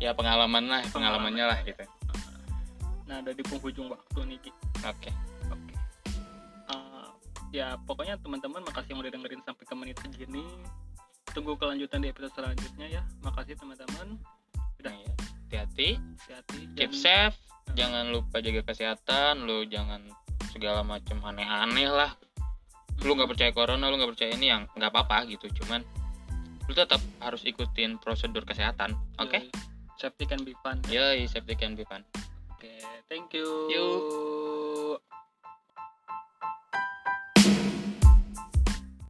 Ya 0.04 0.12
pengalaman 0.12 0.68
lah 0.68 0.84
pengalamannya 0.92 1.46
lah 1.48 1.60
gitu. 1.64 1.84
Nah 3.08 3.24
udah 3.24 3.34
di 3.34 3.44
penghujung 3.44 3.88
waktu 3.88 4.20
nih 4.28 4.38
Ki. 4.44 4.52
oke. 4.84 5.12
Uh, 5.12 5.27
ya 7.52 7.80
pokoknya 7.88 8.20
teman-teman 8.20 8.62
makasih 8.66 8.96
yang 8.96 9.00
udah 9.04 9.12
dengerin 9.14 9.42
sampai 9.44 9.64
ke 9.64 9.74
menit 9.76 9.98
segini. 10.02 10.44
Tunggu 11.36 11.54
kelanjutan 11.60 12.02
di 12.02 12.10
episode 12.10 12.34
selanjutnya 12.34 12.88
ya. 12.88 13.02
Makasih 13.22 13.56
teman-teman. 13.60 14.18
Udah. 14.82 14.92
Nah, 14.92 14.96
ya. 14.96 15.14
hati-hati. 15.48 15.90
Hati-hati 16.00 16.60
keep 16.76 16.92
jangan- 16.96 17.32
safe. 17.32 17.38
Jangan 17.78 18.06
lupa 18.10 18.42
jaga 18.42 18.62
kesehatan. 18.64 19.46
Lu 19.46 19.68
jangan 19.68 20.02
segala 20.50 20.82
macam 20.82 21.22
aneh-aneh 21.22 21.90
lah. 21.92 22.12
Lu 23.06 23.14
nggak 23.14 23.30
percaya 23.30 23.52
corona 23.54 23.94
lu 23.94 24.02
nggak 24.02 24.18
percaya 24.18 24.32
ini 24.34 24.50
yang 24.50 24.66
nggak 24.74 24.90
apa-apa 24.90 25.30
gitu. 25.30 25.46
Cuman 25.62 25.86
lu 26.68 26.74
tetap 26.74 27.00
harus 27.24 27.46
ikutin 27.48 28.02
prosedur 28.02 28.44
kesehatan 28.44 28.98
oke? 29.22 29.40
Yoi. 29.40 29.48
safety 29.98 30.26
can 30.30 30.42
be 30.44 30.54
fun. 30.62 30.78
Yoi 30.92 31.26
safety 31.30 31.56
can 31.56 31.78
be 31.78 31.86
fun. 31.86 32.04
Oke 32.52 32.82
thank 33.08 33.32
you. 33.32 33.46
Yuk. 33.72 35.00